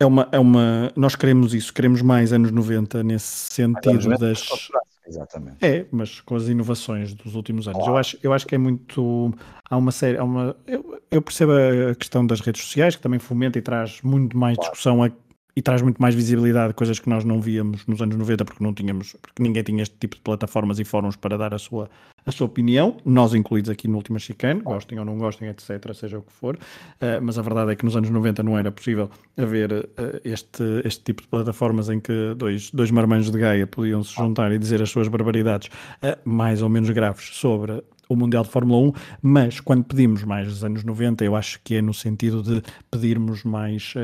[0.00, 0.92] é, uma, é uma.
[0.96, 4.70] Nós queremos isso, queremos mais anos 90 nesse sentido das.
[5.06, 5.56] Exatamente.
[5.62, 7.78] É, mas com as inovações dos últimos anos.
[7.78, 7.94] Claro.
[7.94, 9.34] Eu, acho, eu acho que é muito.
[9.68, 10.18] Há uma série.
[10.18, 11.52] Há uma, eu, eu, percebo
[11.90, 14.70] a questão das redes sociais, que também fomenta e traz muito mais claro.
[14.70, 15.10] discussão a,
[15.58, 18.72] e traz muito mais visibilidade, coisas que nós não víamos nos anos 90, porque não
[18.72, 21.90] tínhamos, porque ninguém tinha este tipo de plataformas e fóruns para dar a sua,
[22.24, 26.16] a sua opinião, nós incluídos aqui no Última Chicane, gostem ou não gostem, etc., seja
[26.16, 29.10] o que for, uh, mas a verdade é que nos anos 90 não era possível
[29.36, 29.84] haver uh,
[30.24, 34.52] este, este tipo de plataformas em que dois, dois marmanjos de Gaia podiam se juntar
[34.52, 35.70] e dizer as suas barbaridades
[36.04, 38.92] uh, mais ou menos graves sobre o Mundial de Fórmula 1,
[39.22, 43.44] mas quando pedimos mais dos anos 90, eu acho que é no sentido de pedirmos
[43.44, 43.94] mais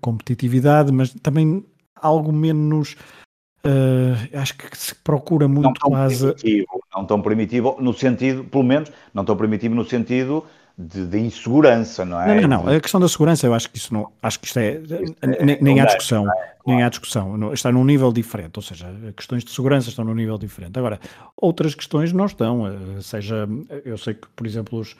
[0.00, 2.96] competitividade, mas também algo menos
[3.66, 6.34] Uh, acho que se procura muito não tão quase.
[6.34, 10.44] Primitivo, não tão primitivo, no sentido, pelo menos, não tão primitivo no sentido
[10.76, 12.40] de, de, insegurança, não é?
[12.40, 14.10] Não, não, não, A questão da segurança, eu acho que isso não.
[14.22, 14.80] Acho que isto é.
[14.80, 16.30] Isto é nem, nem há discussão.
[16.30, 16.54] É?
[16.66, 17.52] Nem há discussão.
[17.52, 18.56] Está num nível diferente.
[18.56, 20.76] Ou seja, questões de segurança estão num nível diferente.
[20.78, 20.98] Agora,
[21.36, 22.66] outras questões não estão.
[22.66, 23.48] Eh, seja,
[23.84, 24.96] eu sei que, por exemplo, os,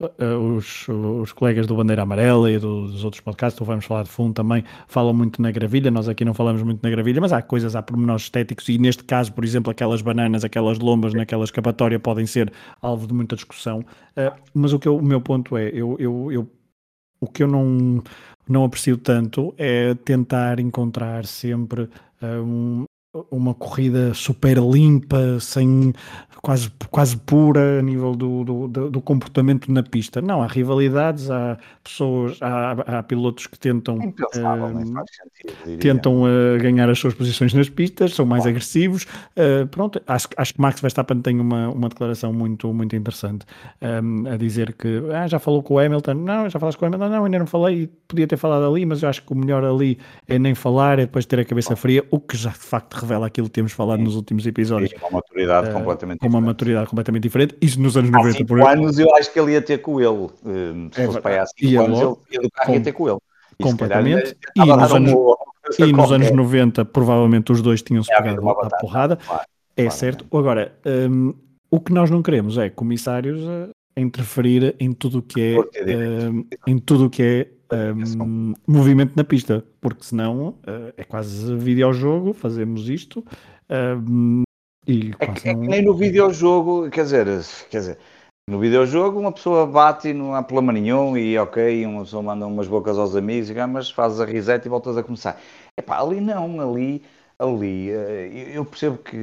[0.00, 4.10] eh, os, os, colegas do Bandeira Amarela e dos outros podcasts, tu vamos falar de
[4.10, 7.40] fundo também, falam muito na gravilha, nós aqui não falamos muito na gravilha, mas há
[7.40, 12.00] coisas, há pormenores estéticos e neste caso, por exemplo, aquelas bananas, aquelas lombas naquela escapatória
[12.00, 12.52] podem ser
[12.82, 16.32] alvo de muita discussão, uh, mas o, que eu, o meu ponto é, eu, eu,
[16.32, 16.50] eu,
[17.20, 18.02] o que eu não,
[18.48, 22.84] não aprecio tanto é tentar encontrar sempre uh, um,
[23.30, 25.92] uma corrida super limpa, sem
[26.44, 30.20] quase, quase pura a nível do, do, do, comportamento na pista.
[30.20, 34.12] Não, há rivalidades, há pessoas, há, há pilotos que tentam, uh,
[35.62, 39.04] sentido, tentam uh, ganhar as suas posições nas pistas, são mais agressivos.
[39.36, 43.46] Uh, pronto, acho, acho que Max Verstappen tem uma, uma declaração muito, muito interessante
[43.80, 46.88] um, a dizer que ah, já falou com o Hamilton, não, já falaste com o
[46.88, 49.64] Hamilton, não, ainda não falei, podia ter falado ali, mas eu acho que o melhor
[49.64, 49.98] ali
[50.28, 53.26] é nem falar, é depois ter a cabeça fria, o que já de facto revela
[53.26, 54.04] aquilo que temos falado Sim.
[54.04, 54.90] nos últimos episódios.
[54.90, 56.46] Sim, com uma maturidade uh, completamente com uma diferente.
[56.46, 57.56] maturidade completamente diferente.
[57.60, 58.42] Isso nos anos 90.
[58.42, 60.08] Há por anos eu acho que ele ia ter com ele.
[60.08, 60.30] Uh,
[60.92, 63.18] se é fosse para há 5 anos, ele com, ia ter com ele.
[63.58, 64.36] E completamente.
[64.56, 65.12] E nos, anos,
[65.78, 69.16] e nos anos 90, provavelmente os dois tinham-se é pegado à porrada.
[69.16, 69.42] Claro,
[69.76, 70.26] é claro, certo.
[70.30, 70.36] É.
[70.36, 70.74] Agora,
[71.10, 71.34] um,
[71.70, 73.40] o que nós não queremos é comissários
[73.96, 79.12] a interferir em tudo o que é, uh, em tudo o que é um, movimento
[79.16, 83.24] na pista, porque senão uh, é quase videojogo, fazemos isto
[83.70, 84.42] um,
[84.86, 87.26] e é, que, é que nem no videojogo, quer dizer,
[87.70, 87.98] quer dizer,
[88.48, 92.46] no videojogo uma pessoa bate e não há problema nenhum e ok, uma pessoa manda
[92.46, 95.40] umas bocas aos amigos, mas fazes a reset e voltas a começar.
[95.78, 97.02] Epá, ali não, ali
[97.38, 99.16] ali, eh, eu percebo que.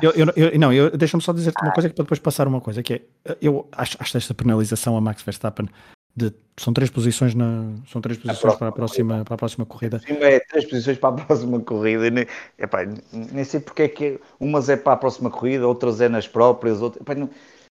[0.00, 2.60] Eu, eu, eu, não, eu, deixa-me só dizer-te uma coisa que para depois passar uma
[2.60, 3.02] coisa, que é,
[3.40, 5.68] eu acho, acho esta penalização a Max Verstappen
[6.16, 9.66] de, são três posições na são três posições a para a próxima para a próxima
[9.66, 9.98] corrida.
[9.98, 12.26] Sim é três posições para a próxima corrida nem,
[12.58, 16.26] epá, nem sei porque é que umas é para a próxima corrida outras é nas
[16.26, 17.28] próprias outras epá, não,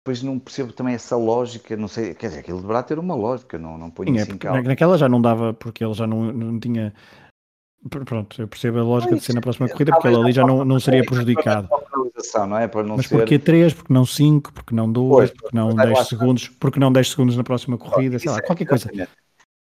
[0.04, 3.58] depois não percebo também essa lógica não sei quer dizer aquilo deverá ter uma lógica
[3.58, 6.60] não não ponho sim, assim é, naquela já não dava porque ele já não, não
[6.60, 6.92] tinha
[7.88, 10.64] Pronto, eu percebo a lógica de ser na próxima corrida, porque ele ali já não,
[10.64, 11.68] não seria prejudicado.
[12.48, 12.66] Não é?
[12.68, 13.16] Para não Mas ser...
[13.16, 17.10] porquê 3, porque não 5, porque não 2, porque não 10 segundos, porque não 10
[17.10, 18.90] segundos na próxima corrida, sei lá, qualquer coisa.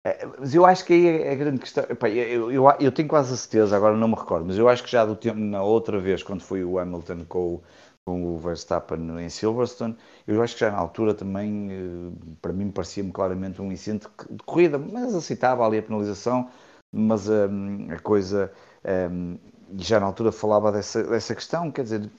[0.03, 1.83] É, mas eu acho que aí é a grande questão.
[1.87, 4.83] Epá, eu, eu, eu, tenho quase a certeza, agora não me recordo, mas eu acho
[4.83, 7.63] que já do tempo, na outra vez, quando foi o Hamilton com o,
[8.05, 9.95] com o Verstappen em Silverstone,
[10.27, 14.43] eu acho que já na altura também, eh, para mim, parecia-me claramente um incidente de
[14.43, 16.49] corrida, mas aceitava ali a penalização,
[16.91, 18.51] mas um, a coisa.
[19.11, 19.37] Um,
[19.77, 22.09] já na altura falava dessa, dessa questão, quer dizer,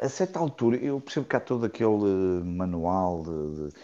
[0.00, 3.76] a certa altura, eu percebo que há todo aquele manual de, de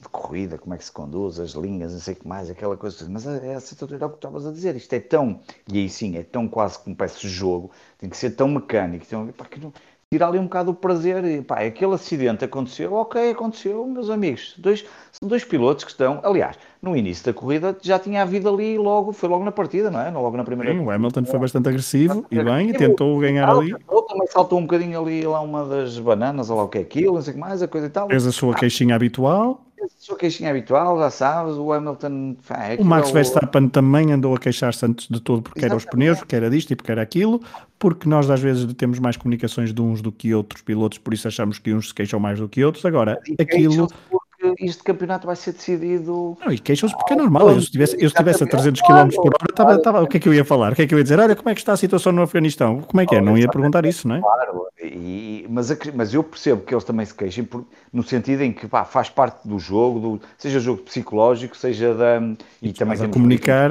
[0.00, 2.76] de corrida, como é que se conduz, as linhas, não sei o que mais, aquela
[2.76, 3.08] coisa.
[3.08, 4.76] Mas é, é essa é o que estavas a dizer.
[4.76, 5.40] Isto é tão,
[5.72, 9.04] e aí sim, é tão quase como de jogo, tem que ser tão mecânico.
[9.06, 9.72] Então, pá, que não,
[10.14, 11.24] tirar ali um bocado o prazer.
[11.24, 14.54] E, pá, aquele acidente aconteceu, ok, aconteceu, meus amigos.
[14.56, 18.78] Dois, são dois pilotos que estão, aliás, no início da corrida já tinha havido ali
[18.78, 20.10] logo, foi logo na partida, não é?
[20.10, 20.72] Logo na primeira.
[20.72, 23.74] Sim, o Hamilton foi bastante agressivo e bem, e tentou ganhar ali.
[24.06, 27.14] Também saltou um bocadinho ali lá uma das bananas, ou lá o que é aquilo,
[27.14, 28.08] não sei o que mais, a coisa e tal.
[28.08, 29.64] Fez a sua queixinha habitual.
[29.98, 32.36] Sua queixinha habitual, já sabes, o Hamilton.
[32.50, 35.82] É o Max Verstappen também andou a queixar-se antes de tudo porque Exatamente.
[35.82, 37.40] era os pneus, porque era disto e porque era aquilo,
[37.78, 41.28] porque nós às vezes temos mais comunicações de uns do que outros pilotos, por isso
[41.28, 42.84] achamos que uns se queixam mais do que outros.
[42.84, 44.23] Agora, aquilo porque
[44.58, 46.36] este campeonato vai ser decidido.
[46.44, 47.50] Não, e queixam-se porque é normal.
[47.50, 50.20] Eu, se estivesse, eu estivesse a 300 km por hora, tava, tava, o que é
[50.20, 50.72] que eu ia falar?
[50.72, 51.18] O que é que eu ia dizer?
[51.18, 52.80] Olha, como é que está a situação no Afeganistão?
[52.80, 53.20] Como é que é?
[53.20, 54.20] Não ia perguntar isso, não é?
[54.20, 58.52] Claro, e, mas, mas eu percebo que eles também se queixem por, no sentido em
[58.52, 62.20] que pá, faz parte do jogo, do, seja jogo psicológico, seja da.
[62.60, 63.70] E, e também a comunicar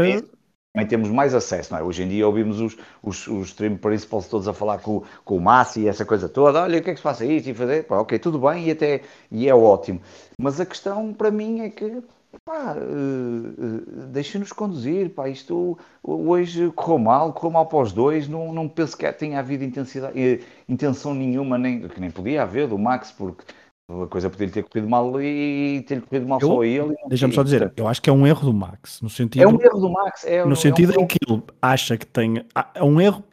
[0.74, 1.84] também temos mais acesso, não é?
[1.84, 5.42] Hoje em dia ouvimos os, os, os stream principals todos a falar com, com o
[5.42, 7.84] Massi e essa coisa toda, olha, o que é que se passa isso e fazer,
[7.84, 10.02] pá, ok, tudo bem e até, e é ótimo.
[10.36, 12.02] Mas a questão para mim é que,
[12.44, 18.28] pá, uh, uh, deixa-nos conduzir, pá, isto hoje correu mal, correu mal para os dois,
[18.28, 22.68] não, não penso que tenha havido intensidade, uh, intenção nenhuma, nem, que nem podia haver
[22.68, 23.44] do Max, porque
[23.89, 26.96] a coisa podia ter corrido mal e ter corrido mal eu, só ele.
[27.08, 29.02] Deixa-me só dizer, eu acho que é um erro do Max.
[29.02, 30.24] No sentido, é um erro do Max.
[30.26, 32.46] É, no sentido é um, em que ele acha que tem.
[32.74, 33.24] É um erro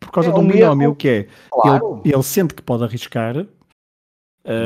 [0.00, 1.28] por causa é de um, um binómio, erro, que é.
[1.50, 2.00] Claro.
[2.04, 3.36] Ele, ele, sente que pode arriscar.
[3.36, 3.48] Uh,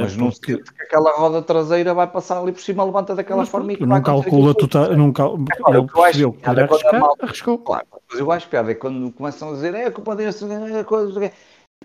[0.02, 0.56] mas não porque...
[0.56, 3.86] sente que aquela roda traseira vai passar ali por cima, levanta daquela mas, forma e
[3.86, 5.36] não calcula total, não cal...
[5.36, 7.58] é, ele percebeu que podia arriscar, arriscou.
[7.58, 10.80] Claro, mas eu acho piada é quando começam a dizer é a culpa desse, é
[10.80, 11.32] a coisa.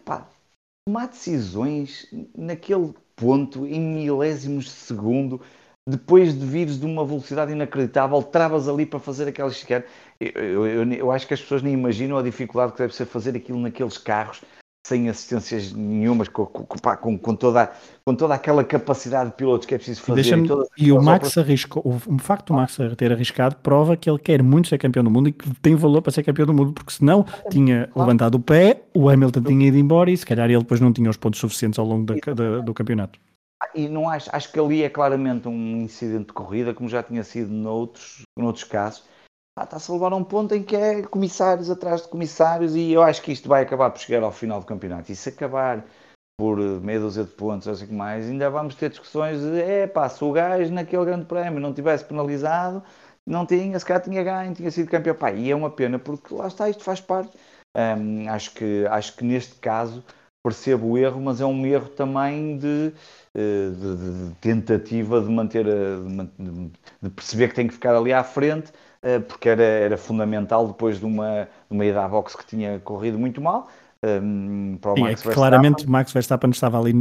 [0.04, 0.28] Pá,
[0.88, 5.42] tomar decisões naquele ponto em milésimos de segundo,
[5.88, 9.84] depois de vires de uma velocidade inacreditável, travas ali para fazer aquela chicane.
[10.20, 13.36] Eu, eu, eu, acho que as pessoas nem imaginam a dificuldade que deve ser fazer
[13.36, 14.42] aquilo naqueles carros
[14.86, 17.72] sem assistências nenhumas, com, com, com, toda,
[18.06, 20.38] com toda aquela capacidade de pilotos que é preciso fazer.
[20.78, 24.20] E, e o Max arriscou, o, o facto do Max ter arriscado prova que ele
[24.20, 26.74] quer muito ser campeão do mundo e que tem valor para ser campeão do mundo,
[26.74, 30.60] porque senão tinha levantado o pé, o Hamilton tinha ido embora e se calhar ele
[30.60, 33.18] depois não tinha os pontos suficientes ao longo da, da, do campeonato.
[33.74, 37.24] E não acho, acho que ali é claramente um incidente de corrida, como já tinha
[37.24, 39.06] sido noutros, noutros casos,
[39.62, 43.04] está-se a levar a um ponto em que é comissários atrás de comissários e eu
[43.04, 45.12] acho que isto vai acabar por chegar ao final do campeonato.
[45.12, 45.86] E se acabar
[46.38, 50.10] por meia dúzia de pontos, assim que mais, ainda vamos ter discussões de é pá,
[50.10, 52.84] se o gajo naquele grande prémio não tivesse penalizado,
[53.26, 55.16] não tinha, se calhar tinha ganho, tinha sido campeão.
[55.16, 57.38] Pá, e é uma pena porque lá está, isto faz parte.
[58.30, 60.04] Acho, que, acho que neste caso
[60.44, 62.94] percebo o erro, mas é um erro também de,
[63.34, 68.24] eh, de, de, tentativa de manter, de, de perceber que tem que ficar ali à
[68.24, 68.93] frente eh,
[69.28, 73.20] porque era, era fundamental depois de uma, de uma ida à boxe que tinha corrido
[73.20, 73.68] muito mal.
[74.06, 76.94] Um, para o Sim, Max é claramente Max Verstappen estava ali,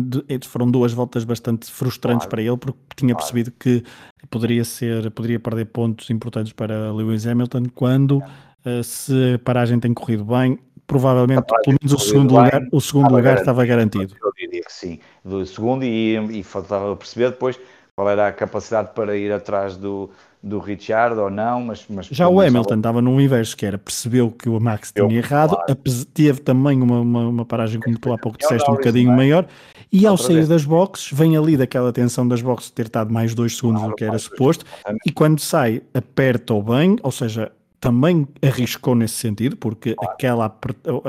[0.45, 3.27] foram duas voltas bastante frustrantes claro, para ele, porque tinha claro.
[3.27, 3.83] percebido que
[4.31, 9.93] poderia ser, poderia perder pontos importantes para Lewis Hamilton quando uh, se a paragem tem
[9.93, 13.41] corrido bem, provavelmente pelo menos o segundo bem, lugar, o segundo lugar garantido.
[13.41, 14.17] estava garantido.
[14.23, 17.59] Eu diria que sim, do segundo e, e faltava perceber depois
[17.97, 20.09] qual era a capacidade para ir atrás do,
[20.43, 21.85] do Richard ou não, mas...
[21.89, 25.11] mas Já o Hamilton estava no inverso, que era, percebeu que o Max tinha eu,
[25.11, 25.77] errado, claro.
[26.13, 29.47] teve também uma, uma, uma, paragem, como tu há pouco disseste, um bocadinho maior,
[29.93, 30.49] e ao sair vez.
[30.49, 33.93] das boxes, vem ali daquela tensão das boxes de ter estado mais dois segundos claro,
[33.93, 34.65] do que era suposto,
[35.07, 37.53] e quando sai, aperta o bem, ou seja,
[37.83, 40.15] também arriscou nesse sentido, porque claro.
[40.15, 40.59] aquela,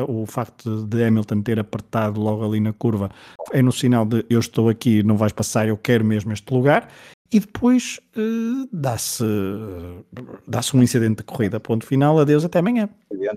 [0.08, 3.10] o, o facto de Hamilton ter apertado logo ali na curva
[3.52, 6.88] é no sinal de eu estou aqui, não vais passar, eu quero mesmo este lugar,
[7.34, 9.24] e depois uh, dá-se
[10.48, 12.88] dá um incidente de corrida, ponto final, adeus, até amanhã.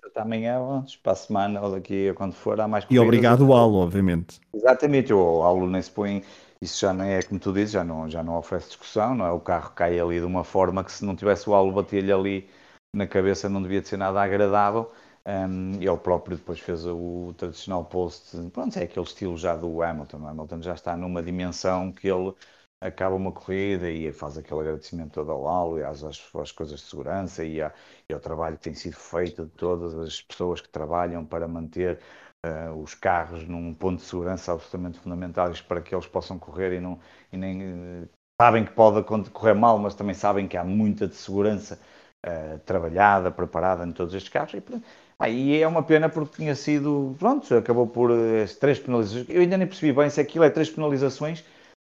[0.05, 3.03] Até amanhã, para a semana ou daqui a quando for, há mais corridas.
[3.03, 4.39] E obrigado ao Alo, obviamente.
[4.55, 6.23] Exatamente, o Alo nem se põe,
[6.61, 9.31] isso já não é como tu dizes, já não, já não oferece discussão, não é?
[9.31, 12.49] O carro cai ali de uma forma que se não tivesse o Alo bater-lhe ali
[12.95, 14.91] na cabeça não devia de ser nada agradável.
[15.27, 20.19] Um, ele próprio depois fez o tradicional post, pronto, é aquele estilo já do Hamilton.
[20.19, 22.33] O Hamilton já está numa dimensão que ele
[22.81, 26.87] acaba uma corrida e faz aquele agradecimento todo ao Lalo e às, às, coisas de
[26.87, 27.73] segurança e, a,
[28.09, 31.99] e, ao trabalho que tem sido feito de todas as pessoas que trabalham para manter
[32.45, 36.81] uh, os carros num ponto de segurança absolutamente fundamentais para que eles possam correr e,
[36.81, 36.99] não,
[37.33, 37.63] e nem
[38.03, 38.09] uh,
[38.41, 41.81] sabem que pode correr mal, mas também sabem que há muita de segurança
[42.27, 44.53] uh, trabalhada, preparada em todos estes carros.
[44.55, 44.63] E,
[45.19, 48.11] ah, e é uma pena porque tinha sido, pronto, acabou por
[48.61, 49.27] três penalizações.
[49.31, 51.43] Eu ainda nem percebi bem se aquilo é três penalizações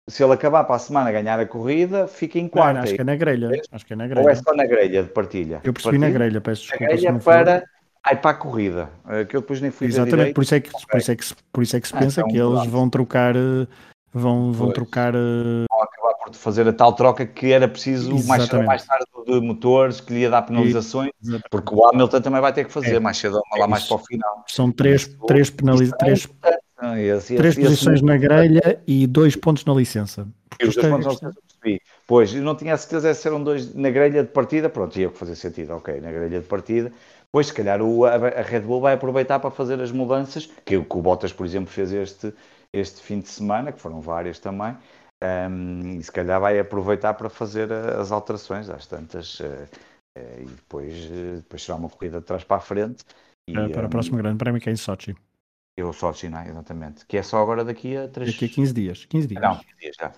[0.08, 2.78] se ele acabar para a semana a ganhar a corrida, fica em quarto.
[2.78, 3.50] acho que é na grelha.
[3.72, 4.22] Acho que é na grelha.
[4.22, 5.60] Ou é só na grelha de partilha?
[5.64, 6.12] Eu percebi partilha?
[6.12, 6.84] na grelha, peço desculpa.
[6.84, 7.64] Na grelha para,
[8.04, 10.70] ai, para a corrida, eh, que eu depois nem fui Exatamente, por isso, é que,
[10.70, 12.90] por, isso é que, por isso é que se ah, pensa então, que eles vão
[12.90, 13.66] trocar, eh,
[14.12, 15.14] vão, vão trocar...
[15.14, 19.40] Eh, vão acabar por fazer a tal troca que era preciso mais, mais tarde de
[19.40, 21.48] motores, que lhe ia dar penalizações, Exatamente.
[21.50, 23.00] porque o Hamilton também vai ter que fazer é.
[23.00, 24.44] mais cedo, lá é mais para o final.
[24.46, 26.28] São três, três penalizações,
[26.94, 28.04] três esse, Três esse, posições esse...
[28.04, 30.26] na grelha e dois pontos na licença.
[30.60, 31.82] E os dois pontos na licença percebi.
[32.06, 35.34] Pois, não tinha a certeza se eram dois na grelha de partida, pronto, ia fazer
[35.34, 36.92] sentido, ok, na grelha de partida.
[37.32, 40.80] Pois, se calhar, o, a, a, Red Bull vai aproveitar para fazer as mudanças, que,
[40.80, 42.32] que o Bottas, por exemplo, fez este,
[42.72, 44.76] este fim de semana, que foram várias também,
[45.22, 50.44] um, e se calhar vai aproveitar para fazer as alterações às tantas, uh, uh, e
[50.44, 53.04] depois, uh, depois será uma corrida de trás para a frente.
[53.48, 55.16] E, é, para um, o próximo grande prémio que é em Sochi.
[55.76, 57.04] Eu só China, exatamente.
[57.06, 58.32] Que é só agora daqui a três...
[58.32, 59.04] Daqui a 15 dias.
[59.06, 59.42] 15 dias.
[59.42, 60.08] Não, 15 dias já.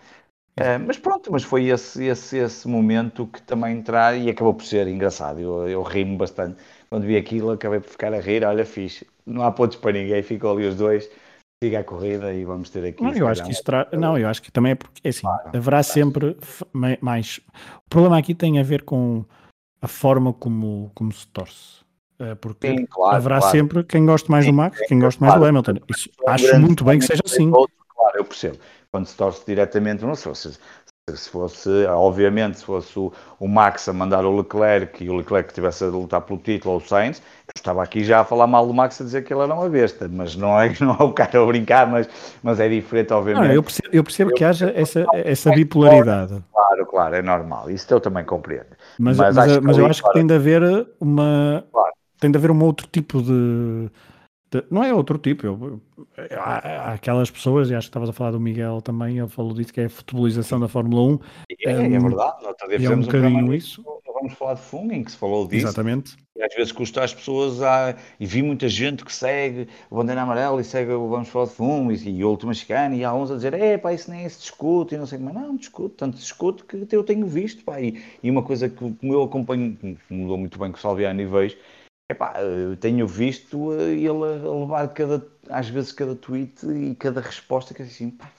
[0.58, 4.64] Uh, mas pronto, mas foi esse, esse, esse momento que também entrar e acabou por
[4.64, 5.38] ser engraçado.
[5.38, 6.62] Eu, eu ri-me bastante.
[6.88, 8.42] Quando vi aquilo, acabei por ficar a rir.
[8.44, 11.10] Olha, fixe, não há pontos para ninguém, ficou ali os dois.
[11.62, 13.02] Siga a corrida e vamos ter aqui.
[13.02, 13.88] Não, eu acho que isso tra...
[13.92, 16.36] não, eu acho que também é porque é assim, claro, haverá sempre
[17.00, 17.40] mais.
[17.86, 19.24] O problema aqui tem a ver com
[19.80, 21.85] a forma como, como se torce.
[22.18, 23.56] Eh, porque Sim, claro, haverá claro.
[23.56, 25.44] sempre quem goste mais Sim, do Max, quem goste mais claro.
[25.44, 25.84] do Hamilton.
[25.88, 27.50] Isso, acho muito bem que seja assim.
[27.50, 27.68] claro,
[28.14, 28.58] eu percebo.
[28.90, 30.58] Quando se torce diretamente, não sei, se,
[31.14, 35.50] se fosse, obviamente, se fosse o, o, Max a mandar o Leclerc e o Leclerc
[35.50, 38.66] estivesse a lutar pelo título ou o Sainz, eu estava aqui já a falar mal
[38.66, 41.12] do Max a dizer que ele era uma besta, mas não é, não é o
[41.12, 42.08] cara a brincar, mas,
[42.42, 43.48] mas é diferente, obviamente.
[43.48, 46.42] Não, eu percebo, eu percebo eu, que haja essa, essa bipolaridade.
[46.50, 48.66] Claro, claro, é normal, isso eu também compreendo.
[48.98, 51.62] Mas, mas, mas, mas eu acho que tem de haver uma.
[51.70, 53.90] Claro tem de haver um outro tipo de.
[54.50, 55.46] de não é outro tipo.
[55.46, 55.80] Eu,
[56.38, 59.54] há, há, aquelas pessoas, e acho que estavas a falar do Miguel também, ele falou
[59.54, 61.20] disso que é a futebolização da Fórmula 1.
[61.50, 63.84] É, é, é verdade, nós também é um bocadinho isso.
[64.18, 65.66] Vamos falar de em que se falou disso.
[65.66, 66.16] Exatamente.
[66.34, 67.94] E às vezes custa às pessoas a.
[68.18, 71.52] E vi muita gente que segue o bandeira amarela e segue o Vamos falar de
[71.52, 74.28] fumo e, e a última chicane, e há uns a dizer, é pá, isso nem
[74.28, 75.32] se discute, e não sei como.
[75.32, 77.80] Não, discute, tanto discute que eu tenho visto, pá.
[77.80, 79.76] E, e uma coisa que, como eu acompanho,
[80.10, 81.56] mudou muito bem com o Salviano e vejo,
[82.08, 87.20] Epá, eu tenho visto eh, ele a levar cada, às vezes cada tweet e cada
[87.20, 88.30] resposta que é assim, pá,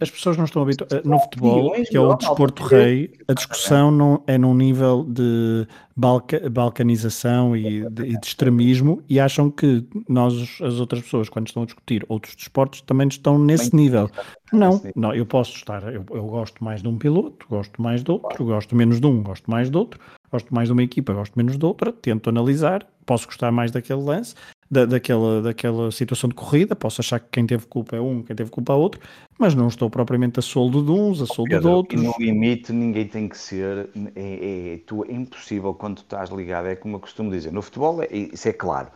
[0.00, 1.02] as pessoas não estão habituadas.
[1.04, 6.48] No futebol, que é o desporto rei, a discussão não é num nível de balca,
[6.48, 11.66] balcanização e de, de, extremismo e acham que nós, as outras pessoas, quando estão a
[11.66, 14.08] discutir outros desportos, também estão nesse nível.
[14.52, 18.10] Não, não, eu posso estar, eu, eu gosto mais de um piloto, gosto mais de
[18.12, 19.98] outro, gosto menos de um, gosto mais de outro,
[20.30, 24.02] gosto mais de uma equipa, gosto menos de outra, tento analisar, posso gostar mais daquele
[24.02, 24.34] lance,
[24.70, 28.36] da, daquela, daquela situação de corrida, posso achar que quem teve culpa é um, quem
[28.36, 29.00] teve culpa é outro,
[29.38, 32.02] mas não estou propriamente a soldo de uns, a soldo Pedro, de outros.
[32.02, 36.66] No limite, ninguém tem que ser, é, é, tu, é impossível quando tu estás ligado,
[36.66, 38.90] é como eu costumo dizer, no futebol é, isso é claro.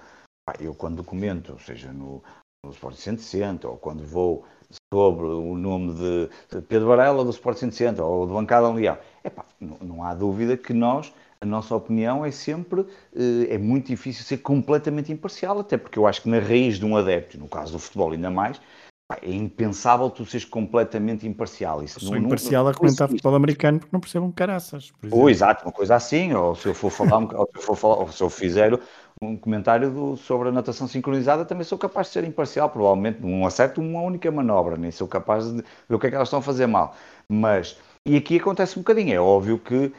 [0.58, 2.22] Eu quando comento, seja no,
[2.64, 4.44] no Sport 160 ou quando vou
[4.94, 9.76] sobre o nome de Pedro Varela do Sport 160 ou de Bancada Leal, epá, não,
[9.80, 14.38] não há dúvida que nós a nossa opinião é sempre, eh, é muito difícil ser
[14.38, 17.80] completamente imparcial, até porque eu acho que na raiz de um adepto, no caso do
[17.80, 18.60] futebol ainda mais,
[19.20, 21.82] é impensável tu seres completamente imparcial.
[21.82, 24.92] Isso Sou não, imparcial não, não, a comentar futebol americano porque não percebo um caraças.
[25.10, 27.96] Ou exato, uma coisa assim, ou se eu for falar, ou se eu, for falar,
[27.96, 28.78] ou se eu fizer
[29.22, 33.46] um comentário do, sobre a natação sincronizada, também sou capaz de ser imparcial, provavelmente não
[33.46, 36.40] acerto uma única manobra, nem sou capaz de ver o que é que elas estão
[36.40, 36.94] a fazer mal.
[37.28, 39.14] Mas e aqui acontece um bocadinho.
[39.14, 39.92] É óbvio que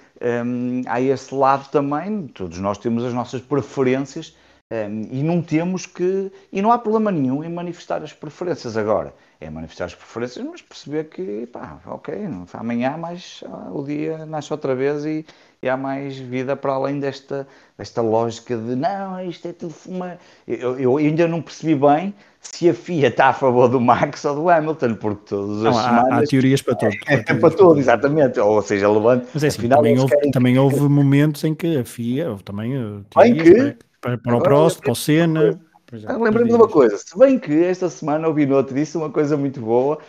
[0.45, 4.35] um, há esse lado também, todos nós temos as nossas preferências
[4.69, 6.29] um, e não temos que.
[6.51, 9.13] E não há problema nenhum em manifestar as preferências agora.
[9.39, 12.13] É manifestar as preferências, mas perceber que, pá, ok,
[12.53, 15.25] amanhã mais ah, o dia nasce outra vez e,
[15.63, 17.47] e, há mais vida para além desta,
[17.77, 20.17] desta lógica de não, isto é tudo uma.
[20.47, 24.35] Eu, eu ainda não percebi bem se a FIA está a favor do Max ou
[24.35, 26.11] do Hamilton, porque todas as não, semanas...
[26.11, 26.91] Há, há teorias para tudo.
[27.07, 28.39] É, é para tudo, exatamente.
[28.39, 29.25] Ou seja, levando...
[29.33, 30.31] Mas é assim, também, houve, querem...
[30.31, 33.77] também houve momentos em que a FIA, houve também eh, teorias que...
[34.01, 35.59] para, para, o Prost, para o Senna...
[35.91, 39.61] Lembrei-me de uma coisa, se bem que esta semana o Binotto disse uma coisa muito
[39.61, 39.99] boa,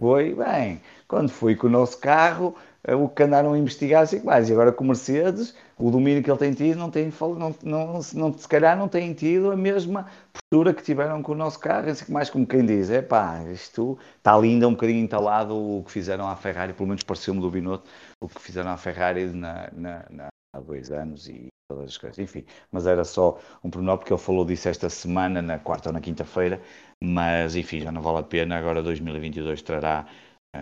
[0.00, 2.56] foi, bem, quando foi com o nosso carro,
[2.92, 4.48] o que andaram a investigar assim mais.
[4.48, 8.00] E agora com o Mercedes, o domínio que ele tem tido, não tem, não, não,
[8.12, 11.88] não, se calhar não tem tido a mesma postura que tiveram com o nosso carro,
[11.88, 15.82] assim mais como quem diz, é pá, isto está lindo, é um bocadinho entalado o
[15.84, 17.88] que fizeram à Ferrari, pelo menos pareceu-me do Binotto,
[18.20, 22.18] o que fizeram à Ferrari na, na, na, há dois anos e todas as coisas,
[22.18, 25.92] enfim, mas era só um pormenor porque ele falou disso esta semana, na quarta ou
[25.92, 26.60] na quinta-feira,
[27.02, 30.06] mas enfim, já não vale a pena, agora 2022 trará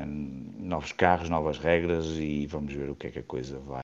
[0.07, 3.83] novos carros, novas regras e vamos ver o que é que a coisa vai.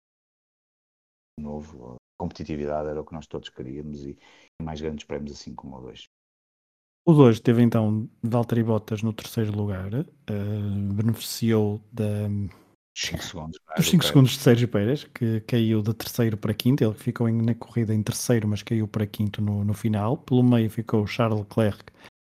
[1.39, 4.17] Novo, competitividade era o que nós todos queríamos e
[4.61, 6.09] mais grandes prémios assim como o 2.
[7.07, 12.29] O 2 teve então Valtteri Bottas no terceiro lugar, uh, beneficiou da,
[12.99, 13.61] 5 segundos.
[13.77, 17.55] Dos 5 segundos de Sérgio Pérez, que caiu de terceiro para quinto, ele ficou na
[17.55, 20.17] corrida em terceiro, mas caiu para quinto no, no final.
[20.17, 21.85] Pelo meio ficou Charles Leclerc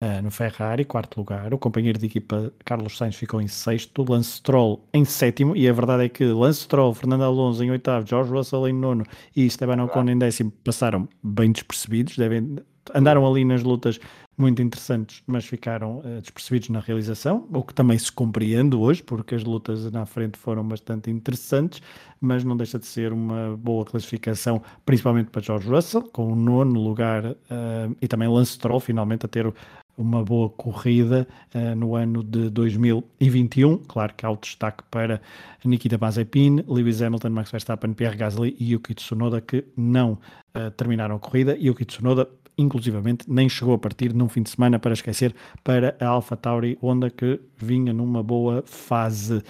[0.03, 1.53] uh, no Ferrari, quarto lugar.
[1.53, 5.73] O companheiro de equipa Carlos Sainz ficou em sexto, Lance Stroll em sétimo, e a
[5.73, 9.81] verdade é que Lance Stroll, Fernando Alonso em oitavo, George Russell em nono e Esteban
[9.83, 12.57] Ocon em décimo passaram bem despercebidos, devem,
[12.93, 13.99] andaram ali nas lutas
[14.37, 19.35] muito interessantes, mas ficaram uh, despercebidos na realização, o que também se compreende hoje, porque
[19.35, 21.81] as lutas na frente foram bastante interessantes,
[22.19, 26.81] mas não deixa de ser uma boa classificação, principalmente para George Russell, com o nono
[26.81, 29.53] lugar, uh, e também Lance Stroll, finalmente a ter
[29.97, 33.77] uma boa corrida uh, no ano de 2021.
[33.87, 35.21] Claro que há o destaque para
[35.63, 40.13] Nikita Mazepin, Lewis Hamilton, Max Verstappen, Pierre Gasly e Yuki Tsunoda que não
[40.55, 41.55] uh, terminaram a corrida.
[41.57, 42.27] Yuki Tsunoda,
[42.57, 46.77] inclusivamente, nem chegou a partir num fim de semana para esquecer para a Alpha Tauri
[46.81, 49.43] Honda que vinha numa boa fase uh,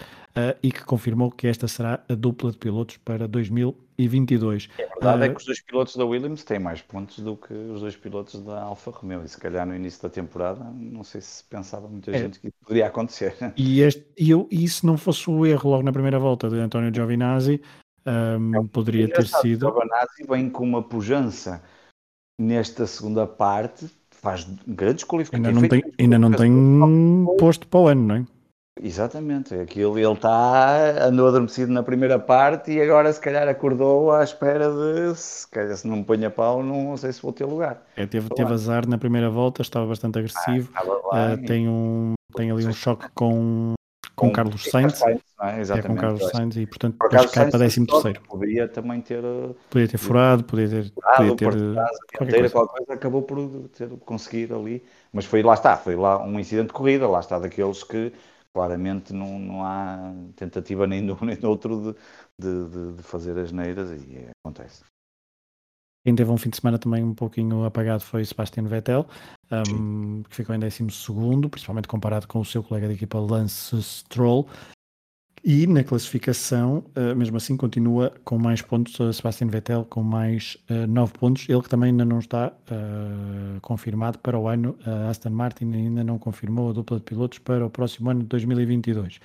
[0.61, 3.27] e que confirmou que esta será a dupla de pilotos para
[3.97, 4.69] 2022.
[4.73, 7.53] A verdade uh, é que os dois pilotos da Williams têm mais pontos do que
[7.53, 11.21] os dois pilotos da Alfa Romeo e se calhar no início da temporada não sei
[11.21, 12.19] se pensava muita é.
[12.19, 13.35] gente que isso poderia acontecer.
[13.55, 16.57] E, este, e, eu, e se não fosse o erro logo na primeira volta de
[16.57, 17.61] António Giovinazzi,
[18.05, 19.67] um, é, poderia ter sido.
[19.67, 21.63] Giovinazzi vem com uma pujança
[22.39, 25.47] nesta segunda parte, faz grandes qualificações.
[25.47, 28.25] Ainda não tem, ainda não tem posto para o ano, não é?
[28.81, 34.23] Exatamente, aquilo ele está, andou adormecido na primeira parte e agora se calhar acordou à
[34.23, 37.83] espera de se calhar se não me ponha pau, não sei se vou ter lugar.
[37.95, 42.13] É, teve, teve azar na primeira volta, estava bastante agressivo, ah, lá, uh, tem, um,
[42.35, 43.75] tem ali um choque com,
[44.15, 45.21] com, com Carlos Sainz, Sainz
[45.69, 45.77] é?
[45.77, 48.21] É com Carlos Sainz e portanto Por depois cai para 13 terceiro.
[48.21, 49.21] Podia também ter
[49.69, 52.49] podia ter furado, podia ter, furado, podia ter casa, qualquer, coisa.
[52.49, 56.67] qualquer coisa, acabou por ter conseguir ali, mas foi lá está, foi lá um incidente
[56.67, 58.11] de corrida, lá está daqueles que
[58.53, 61.95] claramente não, não há tentativa nem de um nem do outro
[62.39, 64.83] de, de, de fazer as neiras e acontece.
[66.05, 69.07] Quem teve um fim de semana também um pouquinho apagado foi Sebastian Vettel,
[69.49, 70.83] um, que ficou em 12,
[71.49, 74.45] principalmente comparado com o seu colega de equipa Lance Stroll.
[75.45, 80.57] E na classificação, uh, mesmo assim, continua com mais pontos uh, Sebastian Vettel, com mais
[80.69, 81.49] uh, 9 pontos.
[81.49, 84.77] Ele que também ainda não está uh, confirmado para o ano.
[84.85, 88.27] A Aston Martin ainda não confirmou a dupla de pilotos para o próximo ano de
[88.27, 89.19] 2022.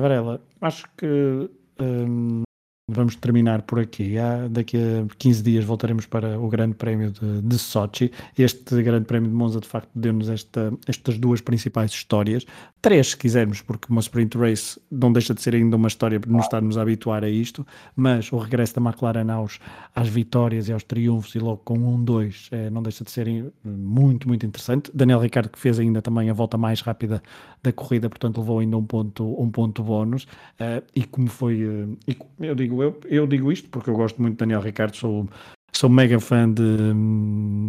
[0.00, 2.46] Varela, acho que um,
[2.88, 4.16] Vamos terminar por aqui.
[4.16, 8.12] Há, daqui a 15 dias voltaremos para o Grande Prémio de, de Sochi.
[8.38, 12.46] Este Grande Prémio de Monza, de facto, deu-nos esta, estas duas principais histórias.
[12.86, 16.30] Três, se quisermos, porque uma sprint race não deixa de ser ainda uma história para
[16.30, 17.66] nos estarmos a habituar a isto.
[17.96, 19.58] Mas o regresso da McLaren aos,
[19.92, 23.26] às vitórias e aos triunfos, e logo com um, dois, é, não deixa de ser
[23.64, 24.88] muito, muito interessante.
[24.94, 27.20] Daniel Ricciardo, que fez ainda também a volta mais rápida
[27.60, 30.22] da corrida, portanto, levou ainda um ponto, um ponto bónus.
[30.22, 33.96] Uh, e como foi, uh, e, eu digo digo eu, eu digo isto porque eu
[33.96, 35.28] gosto muito de Daniel Ricardo, sou,
[35.72, 36.62] sou mega fã de,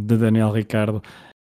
[0.06, 1.02] de Daniel Ricardo,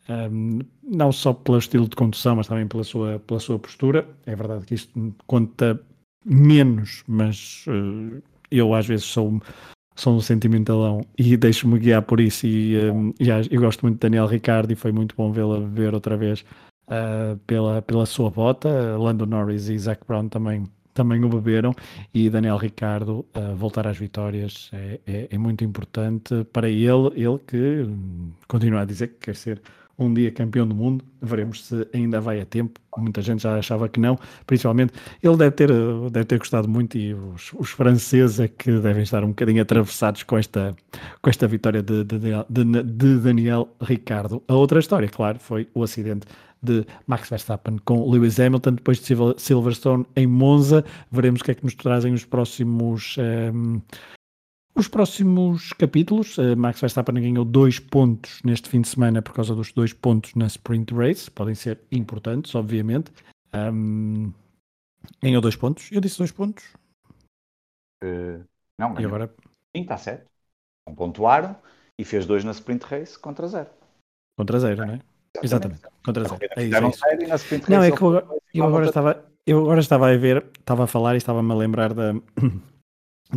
[0.10, 4.08] um, não só pelo estilo de condução, mas também pela sua, pela sua postura.
[4.26, 5.80] É verdade que isto conta
[6.24, 9.42] menos, mas uh, eu às vezes sou,
[9.96, 12.46] sou um sentimentalão e deixo-me guiar por isso.
[12.46, 15.94] E, um, e eu gosto muito de Daniel Ricardo e foi muito bom vê-la ver
[15.94, 16.46] outra vez
[16.88, 18.98] uh, pela, pela sua bota.
[18.98, 21.76] Lando Norris e Zac Brown também também o beberam
[22.14, 27.38] e Daniel Ricardo uh, voltar às vitórias é, é, é, muito importante para ele, ele
[27.46, 27.86] que
[28.48, 29.62] continua a dizer que quer ser
[29.98, 33.88] um dia campeão do mundo, veremos se ainda vai a tempo, muita gente já achava
[33.88, 34.94] que não, principalmente
[35.24, 35.70] ele deve ter,
[36.12, 40.24] deve ter gostado muito e os, os franceses é que devem estar um bocadinho atravessados
[40.24, 40.76] com esta,
[41.22, 44.44] com esta vitória de, de, de, de Daniel Ricardo.
[44.48, 46.28] A outra história, claro, foi o acidente
[46.62, 50.84] de Max Verstappen com Lewis Hamilton, depois de Silverstone em Monza.
[51.12, 53.16] Veremos o que é que nos trazem os próximos.
[53.18, 53.82] Um, ehm,
[54.76, 59.56] os próximos capítulos, uh, Max Verstappen ganhou dois pontos neste fim de semana por causa
[59.56, 63.12] dos dois pontos na Sprint Race, podem ser importantes, obviamente.
[63.54, 64.34] Um,
[65.22, 65.92] Ganhou dois pontos.
[65.92, 66.64] Eu disse dois pontos.
[68.04, 68.44] Uh,
[68.78, 69.02] não, ganhou.
[69.02, 69.34] E agora?
[69.76, 70.26] Sim, está certo.
[70.88, 71.56] Um pontuaram
[71.98, 73.70] e fez dois na sprint race contra zero.
[74.38, 75.00] Contra zero, não é?
[75.42, 76.40] Exatamente, contra zero.
[76.56, 77.24] É isso, é isso.
[77.24, 80.18] E na sprint Não, race é que eu, eu agora estava, eu agora estava a
[80.18, 82.14] ver, estava a falar e estava-me a lembrar da,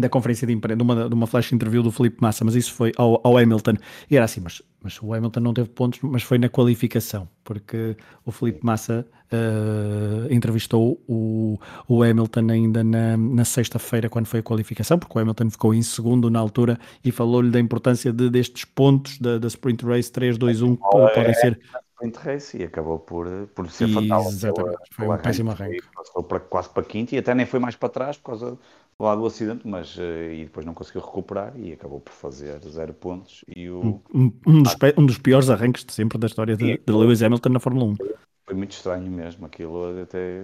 [0.01, 2.72] da conferência de imprensa, de uma, de uma flash interview do Felipe Massa, mas isso
[2.72, 3.74] foi ao, ao Hamilton,
[4.11, 7.96] e era assim, mas, mas o Hamilton não teve pontos, mas foi na qualificação, porque
[8.24, 14.42] o Felipe Massa uh, entrevistou o, o Hamilton ainda na, na sexta-feira, quando foi a
[14.42, 18.64] qualificação, porque o Hamilton ficou em segundo na altura, e falou-lhe da importância de, destes
[18.64, 21.59] pontos da, da Sprint Race 3, 2, 1, podem ser
[21.99, 24.24] sprint race e acabou por, por ser fatal.
[24.26, 25.82] Exatamente, foi um péssimo arranque.
[25.94, 28.59] Passou para, quase para quinto e até nem foi mais para trás por causa
[29.01, 32.92] lado do acidente, mas uh, e depois não conseguiu recuperar e acabou por fazer zero
[32.92, 33.44] pontos.
[33.55, 34.03] E o...
[34.12, 37.49] um, um, dos, um dos piores arranques de sempre da história de, de Lewis Hamilton
[37.51, 37.96] na Fórmula 1.
[38.44, 40.42] Foi muito estranho mesmo aquilo, até,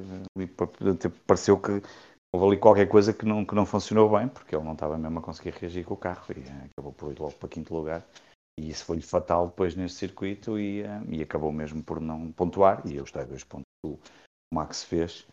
[0.89, 1.83] até pareceu que
[2.35, 5.19] houve ali qualquer coisa que não, que não funcionou bem, porque ele não estava mesmo
[5.19, 8.05] a conseguir reagir com o carro e eh, acabou por ir logo para quinto lugar.
[8.59, 12.87] E isso foi-lhe fatal depois neste circuito e, uh, e acabou mesmo por não pontuar.
[12.87, 13.99] E eu gostei dos pontos que o
[14.53, 15.27] Max fez.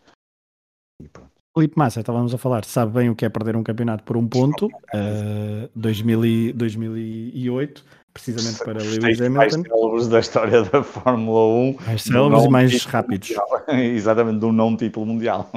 [1.00, 1.41] E pronto.
[1.54, 4.26] Felipe Massa, estávamos a falar, sabe bem o que é perder um campeonato por um
[4.26, 7.84] ponto, uh, 2000 e, 2008,
[8.14, 9.64] precisamente para Lewis Hamilton.
[9.68, 11.76] Mais da história da Fórmula 1.
[11.86, 13.28] Mais célebres e mais rápidos.
[13.28, 13.64] Mundial.
[13.68, 15.50] Exatamente, um não título mundial.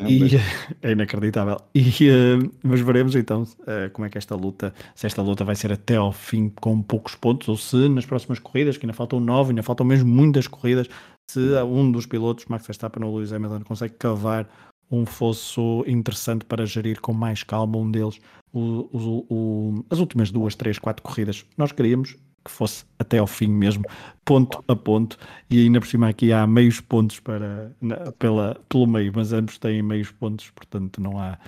[0.00, 0.36] E,
[0.82, 1.56] é inacreditável.
[1.74, 5.56] E, uh, mas veremos então uh, como é que esta luta, se esta luta vai
[5.56, 9.18] ser até ao fim com poucos pontos, ou se nas próximas corridas, que ainda faltam
[9.18, 10.88] nove, ainda faltam mesmo muitas corridas,
[11.30, 14.48] se um dos pilotos, Max Verstappen ou Lewis Hamilton, consegue cavar
[14.90, 18.18] um fosso interessante para gerir com mais calma um deles
[18.52, 21.44] o, o, o, as últimas duas, três, quatro corridas.
[21.56, 23.84] Nós queríamos que fosse até ao fim mesmo,
[24.24, 25.18] ponto a ponto,
[25.50, 29.58] e ainda por cima aqui há meios pontos para, na, pela, pelo meio, mas ambos
[29.58, 31.38] têm meios pontos, portanto não há,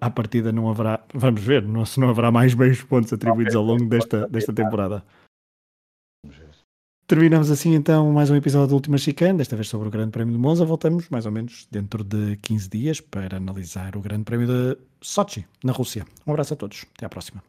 [0.00, 3.64] à partida não haverá, vamos ver, não, se não haverá mais meios pontos atribuídos ao
[3.64, 5.02] longo desta, desta temporada.
[7.10, 10.32] Terminamos assim então mais um episódio do Última Chicane, desta vez sobre o Grande Prémio
[10.32, 10.64] de Monza.
[10.64, 15.44] Voltamos mais ou menos dentro de 15 dias para analisar o Grande Prémio de Sochi,
[15.64, 16.06] na Rússia.
[16.24, 17.42] Um abraço a todos, até à próxima.